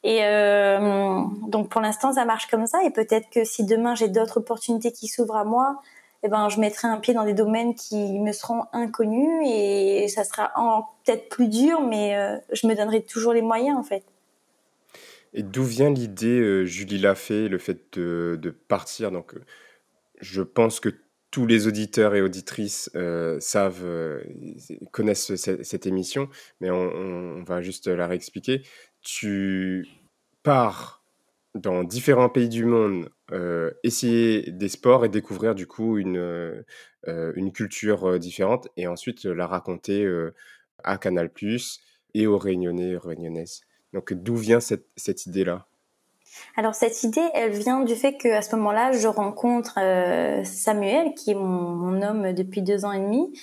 [0.04, 2.82] Et euh, donc pour l'instant ça marche comme ça.
[2.84, 5.80] Et peut-être que si demain j'ai d'autres opportunités qui s'ouvrent à moi,
[6.24, 10.24] eh ben je mettrai un pied dans des domaines qui me seront inconnus et ça
[10.24, 10.50] sera
[11.04, 14.04] peut-être plus dur, mais euh, je me donnerai toujours les moyens en fait.
[15.34, 19.10] Et d'où vient l'idée, euh, Julie l'a fait, le fait de, partir?
[19.10, 19.34] Donc,
[20.20, 20.90] je pense que
[21.32, 24.22] tous les auditeurs et auditrices euh, savent, euh,
[24.92, 26.28] connaissent cette, émission,
[26.60, 28.62] mais on, va juste la réexpliquer.
[29.02, 29.88] Tu
[30.44, 31.04] pars
[31.56, 36.64] dans différents pays du monde, euh, essayer des sports et découvrir du coup une,
[37.06, 40.06] une culture différente et ensuite la raconter
[40.82, 41.28] à Canal⁇
[42.14, 43.62] et aux Réunionnais Réunionnaises.
[43.92, 45.66] Donc d'où vient cette, cette idée-là?
[46.56, 51.32] Alors cette idée, elle vient du fait qu'à ce moment-là, je rencontre euh, Samuel, qui
[51.32, 53.38] est mon, homme depuis deux ans et demi.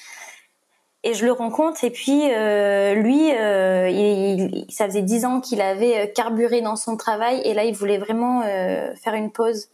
[1.04, 5.60] Et je le rencontre et puis euh, lui, euh, il, ça faisait dix ans qu'il
[5.60, 9.68] avait carburé dans son travail et là il voulait vraiment faire une pause.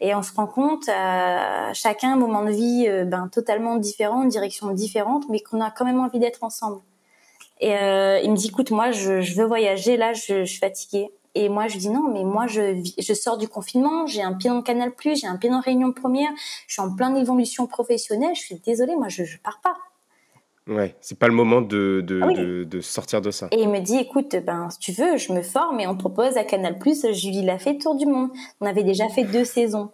[0.00, 4.30] Et on se rend compte à chacun un moment de vie ben, totalement différent, une
[4.30, 6.80] direction différente, mais qu'on a quand même envie d'être ensemble.
[7.60, 7.70] Et
[8.24, 11.10] il me dit, écoute, moi je, je veux voyager, là je, je suis fatiguée.
[11.34, 14.50] Et moi, je dis non, mais moi, je, je sors du confinement, j'ai un pied
[14.50, 16.30] dans le Canal+, j'ai un pied dans Réunion Première,
[16.66, 19.76] je suis en pleine évolution professionnelle, je suis désolée, moi, je, je pars pas.
[20.68, 22.34] Ouais, c'est pas le moment de, de, Ah oui.
[22.36, 23.48] de, de sortir de ça.
[23.50, 26.36] Et il me dit, écoute, ben, si tu veux, je me forme et on propose
[26.36, 26.76] à Canal+,
[27.12, 28.30] Julie l'a fait Tour du Monde.
[28.60, 29.90] On avait déjà fait deux saisons.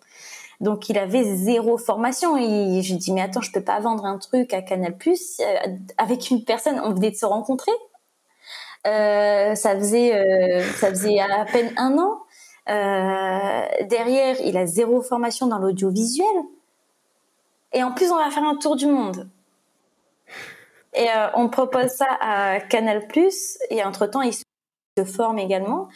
[0.60, 2.36] Donc, il avait zéro formation.
[2.36, 5.44] Et je lui dis, mais attends, je peux pas vendre un truc à Canal+, euh,
[5.96, 7.72] avec une personne, on venait de se rencontrer.
[8.86, 12.18] Euh, ça faisait, euh, ça faisait à peine un an.
[12.68, 16.26] Euh, derrière, il a zéro formation dans l'audiovisuel.
[17.72, 19.30] Et en plus, on va faire un tour du monde.
[20.98, 23.06] Et euh, on propose ça à Canal+,
[23.70, 24.42] et entre-temps, il se
[25.04, 25.88] forme également.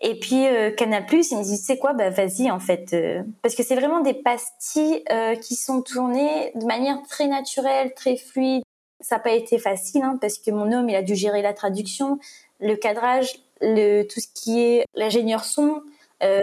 [0.00, 2.92] Et puis, euh, Canal+, il me tu sais quoi, bah vas-y, en fait.
[2.92, 7.94] euh, parce que c'est vraiment des pastilles euh, qui sont tournées de manière très naturelle,
[7.94, 8.62] très fluide.
[9.00, 11.52] Ça n'a pas été facile, hein, parce que mon homme, il a dû gérer la
[11.52, 12.20] traduction,
[12.60, 15.82] le cadrage, le, tout ce qui est l'ingénieur son,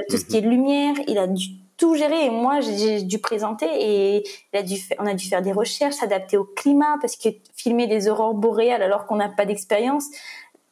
[0.10, 0.96] tout ce qui est lumière.
[1.08, 1.48] Il a dû
[1.80, 4.24] tout gérer et moi j'ai- dû présenter et
[4.54, 8.08] a dû on a dû faire des recherches, s'adapter au climat parce que filmer des
[8.10, 10.06] aurores boréales alors qu'on n'a pas d'expérience,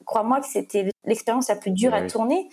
[0.05, 2.07] crois-moi que c'était l'expérience la plus dure Ouais, à oui.
[2.07, 2.49] tourner.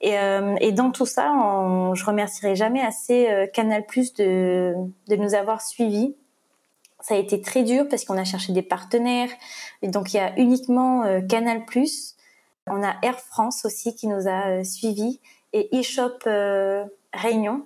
[0.00, 4.74] Et, euh, et dans tout ça, on- je remercierai jamais assez euh, Canal Plus de,
[5.08, 6.14] de nous avoir suivis.
[7.00, 9.30] Ça a été très dur parce qu'on a cherché des partenaires.
[9.82, 12.16] Et donc il y a uniquement euh, Canal Plus.
[12.66, 15.20] On a Air France aussi qui nous a euh, suivis
[15.54, 16.84] et eShop euh,
[17.14, 17.64] Réunion.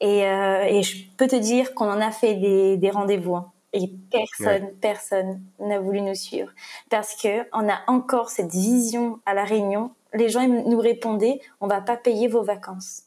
[0.00, 3.36] Et, euh, et je peux te dire qu'on en a fait des, des rendez-vous.
[3.36, 3.52] hein.
[3.72, 6.50] Et personne, personne n'a voulu nous suivre.
[6.88, 9.90] Parce que on a encore cette vision à la Réunion.
[10.14, 13.02] Les gens nous répondaient, on va pas payer vos vacances.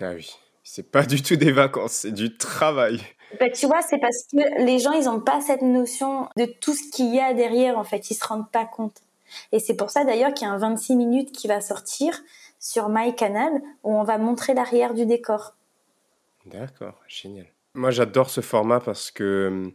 [0.00, 3.00] Ah oui, c'est pas du tout des vacances, c'est du travail.
[3.40, 6.74] Ben, tu vois, c'est parce que les gens, ils ont pas cette notion de tout
[6.74, 8.10] ce qu'il y a derrière, en fait.
[8.10, 8.98] Ils se rendent pas compte.
[9.50, 12.20] Et c'est pour ça, d'ailleurs, qu'il y a un 26 minutes qui va sortir
[12.60, 13.50] sur MyCanal
[13.82, 15.54] où on va montrer l'arrière du décor.
[16.46, 17.46] D'accord, génial.
[17.74, 19.72] Moi, j'adore ce format parce que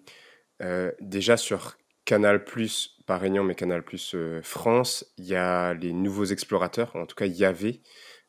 [0.62, 5.74] euh, déjà sur Canal Plus, pas Réunion, mais Canal Plus euh, France, il y a
[5.74, 7.82] les nouveaux explorateurs, en tout cas, il y avait,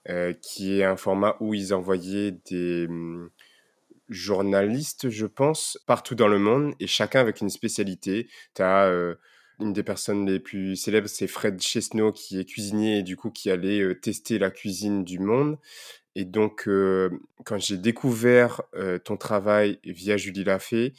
[0.08, 3.30] euh, qui est un format où ils envoyaient des hum,
[4.08, 8.28] journalistes, je pense, partout dans le monde, et chacun avec une spécialité.
[8.54, 8.90] Tu as
[9.60, 13.30] une des personnes les plus célèbres, c'est Fred Chesneau, qui est cuisinier et du coup
[13.30, 15.58] qui allait tester la cuisine du monde.
[16.16, 16.68] Et donc,
[17.44, 18.62] quand j'ai découvert
[19.04, 20.92] ton travail via Julie Lafay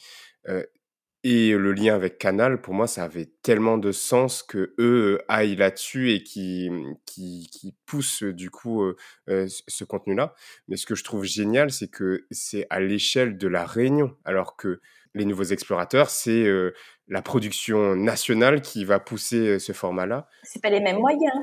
[1.24, 5.54] et le lien avec Canal, pour moi, ça avait tellement de sens que eux aillent
[5.54, 6.70] là-dessus et qui,
[7.04, 8.82] qui, qui poussent du coup
[9.28, 10.34] ce contenu-là.
[10.66, 14.56] Mais ce que je trouve génial, c'est que c'est à l'échelle de la Réunion, alors
[14.56, 14.80] que
[15.14, 16.74] les nouveaux explorateurs, c'est euh,
[17.08, 20.26] la production nationale qui va pousser ce format-là.
[20.42, 21.34] C'est pas les mêmes moyens.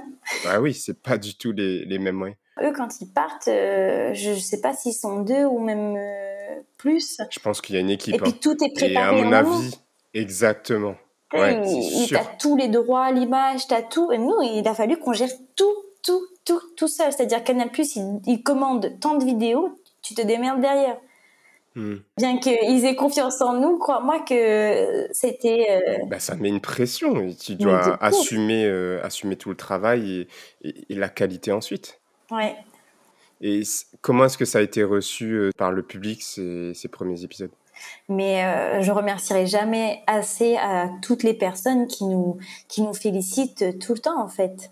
[0.48, 2.38] Ah oui, c'est pas du tout les, les mêmes moyens.
[2.62, 7.18] Eux, quand ils partent, euh, je sais pas s'ils sont deux ou même euh, plus.
[7.30, 8.16] Je pense qu'il y a une équipe.
[8.16, 8.38] Et puis hein.
[8.42, 9.80] tout est Et à préparé mon avis,
[10.14, 10.96] exactement.
[11.34, 12.10] Ouais, il-.
[12.10, 14.12] T'as tous les droits l'image, t'as tout.
[14.12, 17.14] Et nous, il a fallu qu'on gère tout, tout, tout, tout seul.
[17.14, 20.98] C'est-à-dire Canal+, il, il commande tant de vidéos, tu te démerdes derrière.
[21.76, 21.98] Hmm.
[22.18, 25.68] Bien qu'ils aient confiance en nous, crois-moi que c'était...
[25.70, 30.28] euh, Bah, ça met une pression tu dois assumer, euh, assumer tout le travail
[30.64, 32.00] et, et- et la qualité ensuite.
[32.32, 32.56] ouais.
[33.42, 33.62] Et
[34.02, 37.52] comment est-ce que ça a été reçu euh, par le public ces, ces premiers épisodes?
[38.10, 43.80] Mais euh, je remercierai jamais assez à toutes les personnes qui nous, qui nous félicitent
[43.80, 44.72] tout le temps, en fait.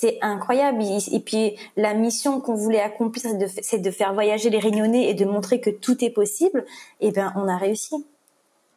[0.00, 0.80] C'est incroyable.
[1.10, 3.32] Et puis, la mission qu'on voulait accomplir,
[3.62, 6.64] c'est de, faire voyager les Réunionnais et de montrer que tout est possible.
[7.00, 8.06] Et ben, on a réussi.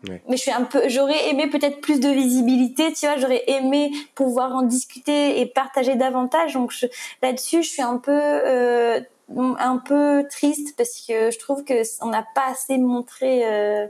[0.03, 3.91] Mais je suis un peu, j'aurais aimé peut-être plus de visibilité, tu vois, j'aurais aimé
[4.15, 6.55] pouvoir en discuter et partager davantage.
[6.55, 6.73] Donc
[7.21, 8.99] là-dessus, je suis un peu, euh,
[9.29, 13.85] un peu triste parce que je trouve que on n'a pas assez montré euh,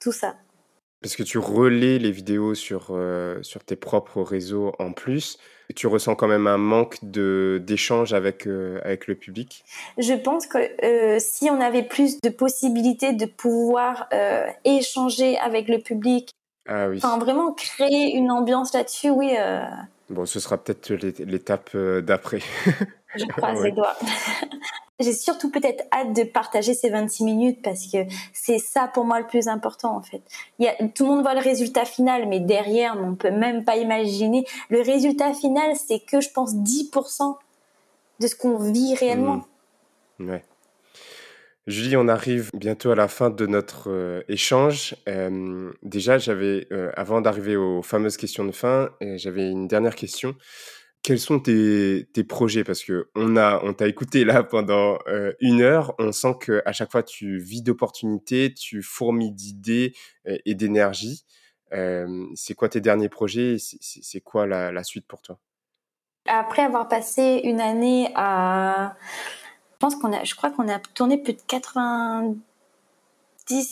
[0.00, 0.34] tout ça.
[1.00, 5.38] Parce que tu relais les vidéos sur, euh, sur tes propres réseaux en plus.
[5.74, 9.64] Tu ressens quand même un manque de- d'échange avec, euh, avec le public?
[9.98, 15.68] Je pense que euh, si on avait plus de possibilités de pouvoir euh, échanger avec
[15.68, 16.30] le public,
[16.68, 16.98] Ah oui.
[17.02, 19.34] enfin vraiment créer une ambiance là-dessus, oui,
[20.10, 22.40] Bon, ce sera peut-être l'é- l'étape d'après.
[23.16, 23.70] Je croise Ouais.
[23.70, 23.96] les doigts.
[25.00, 27.98] J'ai surtout peut-être hâte de partager ces 26 minutes parce que
[28.32, 30.22] c'est ça pour moi le plus important en fait.
[30.60, 33.64] Il y a, tout le monde voit le résultat final, mais derrière, on peut même
[33.64, 34.44] pas imaginer.
[34.68, 37.36] Le résultat final, c'est que je pense 10%
[38.20, 39.44] de ce qu'on vit réellement.
[40.20, 40.30] Mhm.
[40.30, 40.44] Ouais.
[41.66, 44.94] Julie, on arrive bientôt à la fin de notre euh, échange.
[45.08, 49.94] Euh, déjà, j'avais, euh, avant d'arriver aux fameuses questions de fin, euh, j'avais une dernière
[49.96, 50.36] question.
[51.04, 52.64] Quels sont tes, tes projets?
[52.64, 55.94] Parce que on a, on t'a écouté là pendant euh, une heure.
[55.98, 59.94] On sent que à chaque fois tu vis d'opportunités, tu fourmis d'idées
[60.26, 61.26] euh, et d'énergie.
[62.34, 65.38] c'est quoi tes derniers projets C'est quoi la, suite pour toi?
[66.26, 68.96] Après avoir passé une année à...
[69.72, 72.38] Je pense qu'on a, je crois qu'on a tourné plus de 90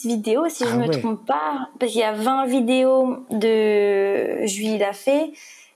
[0.05, 1.71] vidéos, si je ne ah me trompe pas.
[1.81, 5.33] Parce qu'il y a 20 vidéos de Julie Lafay.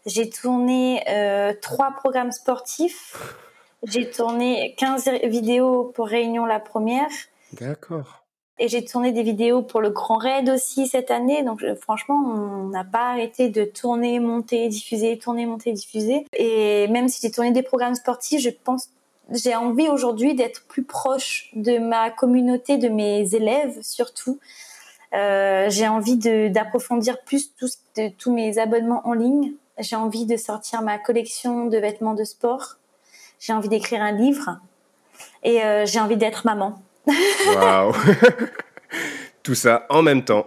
[0.06, 3.16] J'ai tourné euh, trois programmes sportifs.
[3.82, 7.08] J'ai tourné 15 vidéos pour Réunion la première.
[7.52, 8.24] D'accord.
[8.58, 11.42] Et j'ai tourné des vidéos pour le Grand Raid aussi cette année.
[11.42, 16.24] Donc franchement, on n'a pas arrêté de tourner, monter, diffuser, tourner, monter, diffuser.
[16.32, 18.88] Et même si j'ai tourné des programmes sportifs, je pense
[19.30, 24.38] j'ai envie aujourd'hui d'être plus proche de ma communauté, de mes élèves surtout.
[25.14, 29.52] Euh, j'ai envie d'approfondir plus tout, de, tous mes abonnements en ligne.
[29.78, 32.76] J'ai envie de sortir ma collection de vêtements de sport.
[33.38, 34.58] J'ai envie d'écrire un livre.
[35.42, 36.82] Et euh, j'ai envie d'être maman.
[37.54, 37.92] Waouh
[39.42, 40.44] Tout ça en même temps.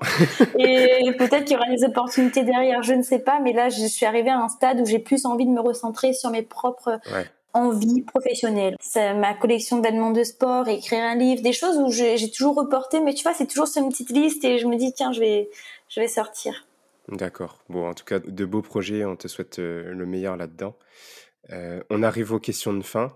[0.57, 3.39] et peut-être qu'il y aura des opportunités derrière, je ne sais pas.
[3.39, 6.11] Mais là, je suis arrivée à un stade où j'ai plus envie de me recentrer
[6.13, 6.99] sur mes propres
[7.53, 8.75] envies professionnelles.
[8.81, 12.55] C'est ma collection de vêtements de sport, écrire un livre, des choses où j'ai toujours
[12.55, 12.99] reporté.
[12.99, 15.21] Mais tu vois, c'est toujours sur une petite liste et je me dis, tiens, je
[15.21, 15.49] vais,
[15.87, 16.65] je vais sortir.
[17.11, 17.63] D'accord.
[17.69, 19.05] Bon, en tout cas, de beaux projets.
[19.05, 20.75] On te souhaite euh, le meilleur là-dedans.
[21.51, 23.13] Euh, on arrive aux questions de fin.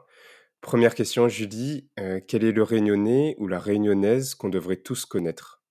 [0.62, 1.90] Première question, Julie.
[2.00, 5.62] Euh, quel est le réunionnais ou la réunionnaise qu'on devrait tous connaître?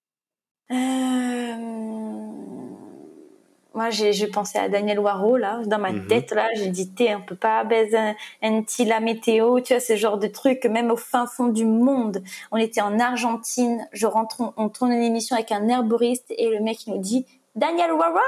[3.74, 6.48] Moi, j'ai pensé à Daniel Waro, là, dans ma mmh tête, là.
[6.54, 10.18] J'ai dit, t'es, on peut pas baiser un, un la météo, tu vois, ce genre
[10.18, 12.22] de truc, même au fin fond du monde.
[12.50, 16.60] On était en Argentine, je rentre, on tourne une émission avec un herboriste et le
[16.60, 17.24] mec, il nous dit,
[17.54, 18.18] Daniel Waro.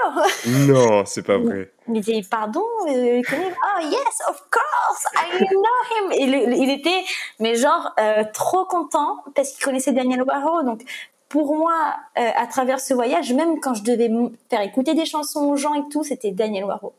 [0.69, 1.73] Non, c'est pas vrai.
[1.89, 6.13] Il dit pardon, euh, oh yes, of course, I know him.
[6.13, 7.05] Il, il était,
[7.41, 10.63] mais genre euh, trop content parce qu'il connaissait Daniel Waro.
[10.63, 10.83] Donc
[11.29, 14.11] pour moi, euh, à travers ce voyage, même quand je devais
[14.51, 16.93] faire écouter des chansons aux gens et tout, c'était Daniel Waro.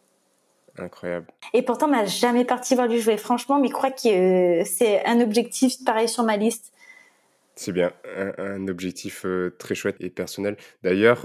[0.77, 1.27] Incroyable.
[1.53, 5.21] Et pourtant, m'a jamais parti voir lui jouer, franchement, mais je crois que c'est un
[5.21, 6.73] objectif pareil sur ma liste.
[7.55, 7.93] C'est bien,
[8.37, 9.25] un, objectif
[9.57, 10.57] très chouette et personnel.
[10.83, 11.21] D'ailleurs,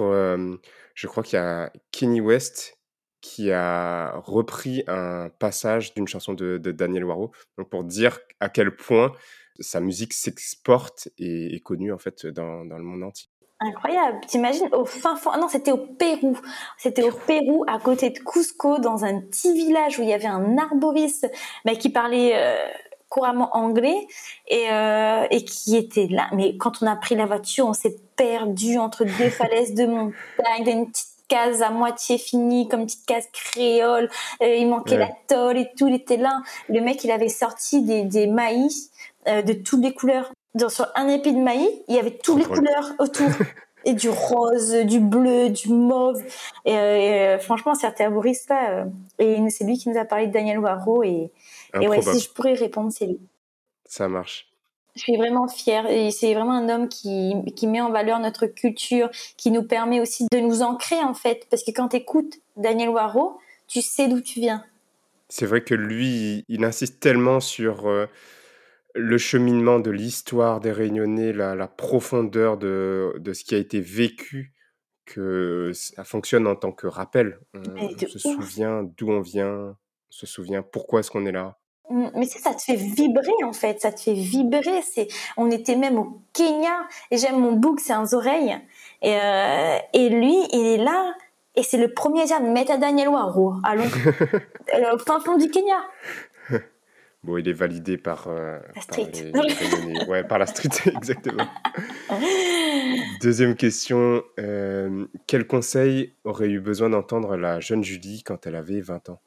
[0.94, 2.78] je crois qu'il y a Kenny West
[3.20, 8.74] qui a repris un passage d'une chanson de, Daniel Waro, donc pour dire à quel
[8.74, 9.12] point
[9.58, 13.28] sa musique s'exporte et est connue en fait dans, le monde entier.
[13.62, 14.20] Incroyable.
[14.26, 15.32] T'imagines au fin fond.
[15.36, 16.38] Non, c'était au Pérou.
[16.78, 20.24] C'était au Pérou, à côté de Cusco, dans un petit village où il y avait
[20.24, 21.30] un arboriste
[21.66, 22.68] mais qui parlait euh,
[23.10, 24.06] couramment anglais
[24.48, 26.28] et, euh, et qui était là.
[26.32, 30.66] Mais quand on a pris la voiture, on s'est perdu entre deux falaises de montagne,
[30.66, 34.08] une petite case à moitié finie, comme une petite case créole.
[34.42, 35.88] Euh, il manquait la tôle et tout.
[35.88, 36.42] Il était là.
[36.68, 38.90] Le mec, il avait sorti des, des maïs
[39.28, 40.30] euh, de toutes les couleurs.
[40.54, 43.28] Dans, sur un épi de maïs, il y avait toutes les couleurs autour.
[43.84, 46.22] et du rose, du bleu, du mauve.
[46.64, 48.84] Et, euh, franchement, c'est Boris là.
[49.18, 51.02] et c'est lui qui nous a parlé de Daniel Waro.
[51.02, 51.30] Et,
[51.80, 53.20] et ouais, si je pourrais répondre, c'est lui.
[53.84, 54.46] Ça marche.
[54.96, 58.46] Je suis vraiment fière et c'est vraiment un homme qui, qui met en valeur notre
[58.46, 61.46] culture, qui nous permet aussi de nous ancrer en fait.
[61.48, 64.64] Parce que quand tu écoutes Daniel Waro, tu sais d'où tu viens.
[65.28, 68.06] C'est vrai que lui, il insiste tellement sur euh,
[68.96, 73.80] le cheminement de l'histoire des Réunionnais, la, la profondeur de, de, ce qui a été
[73.80, 74.52] vécu,
[75.06, 77.38] que ça fonctionne en tant que rappel.
[77.54, 79.76] On, se souvient d'où on vient, on
[80.10, 81.59] se souvient pourquoi est-ce qu'on est là.
[81.90, 84.82] Mais ça, ça te fait vibrer en fait, ça te fait vibrer.
[84.82, 88.56] C'est, on était même au Kenya et j'aime mon bouc, c'est un oreille.
[89.02, 91.14] Et, euh, et lui, il est là
[91.56, 93.82] et c'est le premier à dire Meta Daniel Waro, allons
[94.74, 95.82] euh, au fin fond du Kenya.
[97.22, 99.30] Bon, il est validé par, euh, la street.
[99.30, 101.44] Par, ouais, par la street, exactement.
[103.20, 104.22] Deuxième question.
[105.26, 109.20] quel conseil aurait eu besoin d'entendre la jeune Julie quand elle avait 20 ans?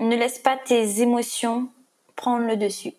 [0.00, 1.70] Ne laisse pas tes émotions
[2.16, 2.94] prendre le dessus.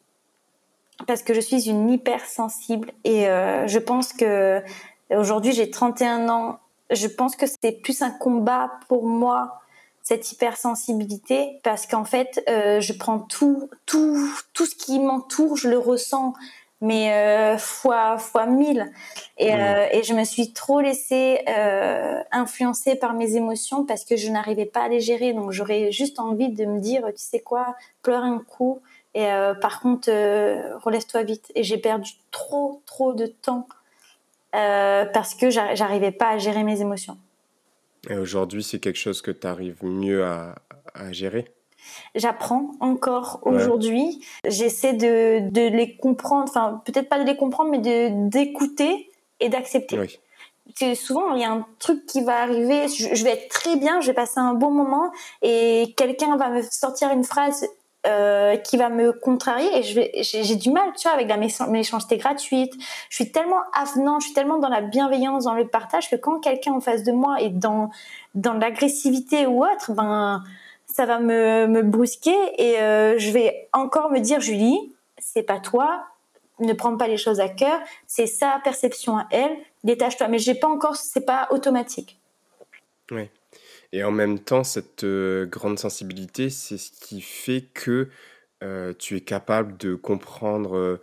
[1.08, 4.62] Parce que je suis une hypersensible et euh, je pense que
[5.10, 6.60] aujourd'hui j'ai 31 ans.
[6.90, 9.62] Je pense que c'est plus un combat pour moi
[10.04, 15.68] cette hypersensibilité parce qu'en fait euh, je prends tout tout tout ce qui m'entoure je
[15.68, 16.34] le ressens
[16.80, 18.92] mais euh, fois fois mille
[19.38, 19.88] et, mmh.
[19.92, 21.44] et je me suis trop laissée
[22.32, 26.20] influencer par mes émotions parce que je n'arrivais pas à les gérer donc j'aurais juste
[26.20, 28.82] envie de me dire tu sais quoi pleure un coup
[29.16, 31.52] et euh, par contre, euh, relève-toi vite.
[31.56, 33.68] Et j'ai perdu trop, trop de temps
[34.54, 37.18] euh, parce que j'arrivais pas à gérer mes émotions.
[38.10, 40.56] Et aujourd'hui, c'est quelque chose que tu arrives mieux à,
[41.12, 41.52] gérer?
[42.14, 44.24] J'apprends encore aujourd'hui.
[44.46, 49.98] J'essaie de, les comprendre, enfin peut-être pas de les comprendre, mais d'écouter et d'accepter.
[50.96, 54.08] souvent il y a un truc qui va arriver, je, vais être très bien, je
[54.08, 55.12] vais passer un bon moment
[55.42, 57.68] et quelqu'un va me sortir une phrase
[58.06, 62.74] euh, qui va me contrarier et j'ai du mal tu vois avec la méchanceté gratuite.
[63.10, 66.40] Je suis tellement avenant je suis tellement dans la bienveillance dans le partage que quand
[66.40, 67.90] quelqu'un en face de moi est dans
[68.36, 70.44] dans l'agressivité ou autre ben
[70.86, 75.60] ça va me, me brusquer et euh, je vais encore me dire Julie c'est pas
[75.60, 76.06] toi
[76.60, 80.28] ne prends pas les choses à cœur c'est sa perception à elle détache-toi.
[80.28, 82.20] Mais j'ai pas encore c'est pas automatique.
[83.12, 83.30] Oui
[83.96, 88.10] et en même temps, cette grande sensibilité, c'est ce qui fait que
[89.00, 91.00] tu es capable de comprendre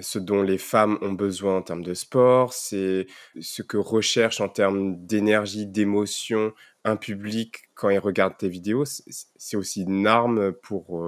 [0.00, 3.06] ce dont les femmes ont besoin en termes de sport, c'est
[3.40, 6.52] ce que recherche en termes d'énergie, d'émotion
[6.84, 8.84] un public quand il regarde tes vidéos.
[8.84, 11.00] C'est aussi une arme pour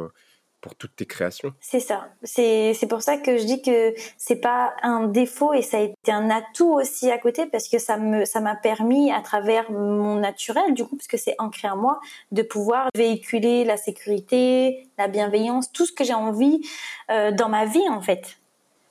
[0.67, 1.55] pour toutes tes créations.
[1.61, 2.09] C'est ça.
[2.25, 6.11] C'est pour ça que je dis que c'est pas un défaut et ça a été
[6.11, 10.17] un atout aussi à côté parce que ça me ça m'a permis à travers mon
[10.17, 12.01] naturel du coup parce que c'est ancré en moi
[12.33, 16.67] de pouvoir véhiculer la sécurité, la bienveillance, tout ce que j'ai envie
[17.13, 18.37] euh, dans ma vie en fait.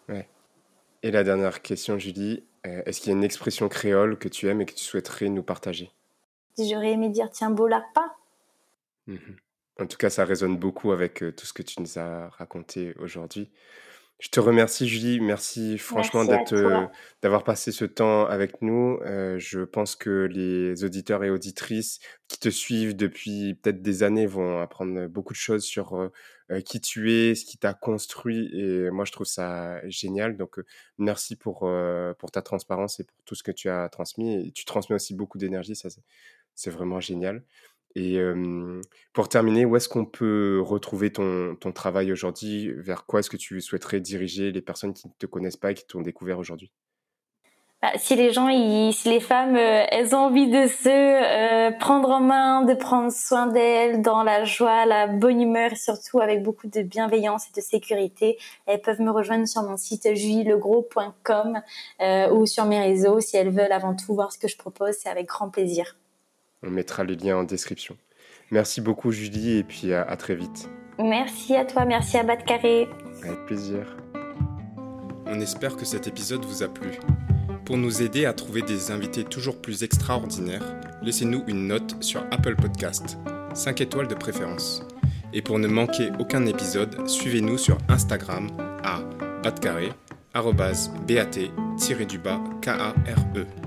[0.07, 0.29] Ouais.
[1.03, 4.47] Et la dernière question Julie, euh, est-ce qu'il y a une expression créole que tu
[4.47, 5.91] aimes et que tu souhaiterais nous partager?
[6.57, 8.15] J'aurais aimé dire tiens beau pas.
[9.07, 9.17] Mmh
[9.79, 13.51] en tout cas, ça résonne beaucoup avec tout ce que tu nous as raconté aujourd'hui.
[14.19, 15.19] Je te remercie, Julie.
[15.19, 16.23] Merci franchement
[17.21, 18.97] d'avoir passé ce temps avec nous.
[19.03, 21.99] je pense que les auditeurs et auditrices
[22.29, 26.11] qui te suivent depuis peut-être des années vont apprendre beaucoup de choses sur
[26.63, 28.49] qui tu es, ce qui t'a construit.
[28.53, 30.37] Et moi, je trouve ça génial.
[30.37, 30.61] Donc,
[30.97, 31.69] merci pour,
[32.17, 34.47] pour ta transparence et pour tout ce que tu as transmis.
[34.47, 35.75] Et tu transmets aussi beaucoup d'énergie.
[35.75, 35.89] Ça,
[36.55, 37.43] c'est vraiment génial.
[37.95, 38.19] Et
[39.13, 42.71] pour terminer, où est-ce qu'on peut retrouver ton, ton travail aujourd'hui?
[42.73, 45.73] Vers quoi est-ce que tu souhaiterais diriger les personnes qui ne te connaissent pas et
[45.75, 46.71] qui t'ont découvert aujourd'hui?
[47.81, 48.49] Bah, si les gens,
[48.91, 54.01] si les femmes, elles ont envie de se prendre en main, de prendre soin d'elles
[54.01, 58.37] dans la joie, la bonne humeur et surtout avec beaucoup de bienveillance et de sécurité,
[58.65, 61.61] elles peuvent me rejoindre sur mon site juillelegros.com
[62.31, 64.95] ou sur mes réseaux si elles veulent avant tout voir ce que je propose.
[64.99, 65.95] C'est avec grand plaisir.
[66.65, 67.95] On mettra les liens en description.
[68.51, 70.69] Merci beaucoup Julie et puis à, très vite.
[70.97, 72.87] Merci à toi, merci à Bat Carré.
[73.23, 73.95] Avec plaisir.
[75.25, 76.91] On espère que cet épisode vous a plu.
[77.65, 82.55] Pour nous aider à trouver des invités toujours plus extraordinaires, laissez-nous une note sur Apple
[82.55, 83.17] Podcast,
[83.53, 84.83] 5 étoiles de préférence.
[85.33, 88.47] Et pour ne manquer aucun épisode, suivez-nous sur Instagram
[88.83, 89.01] à
[89.43, 89.89] batcarré,
[90.33, 93.64] bat-du-bas, K-A-R-E.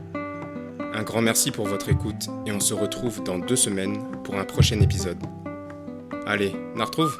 [0.98, 4.44] Un grand merci pour votre écoute et on se retrouve dans deux semaines pour un
[4.44, 5.22] prochain épisode.
[6.26, 7.16] Allez, on retrouve?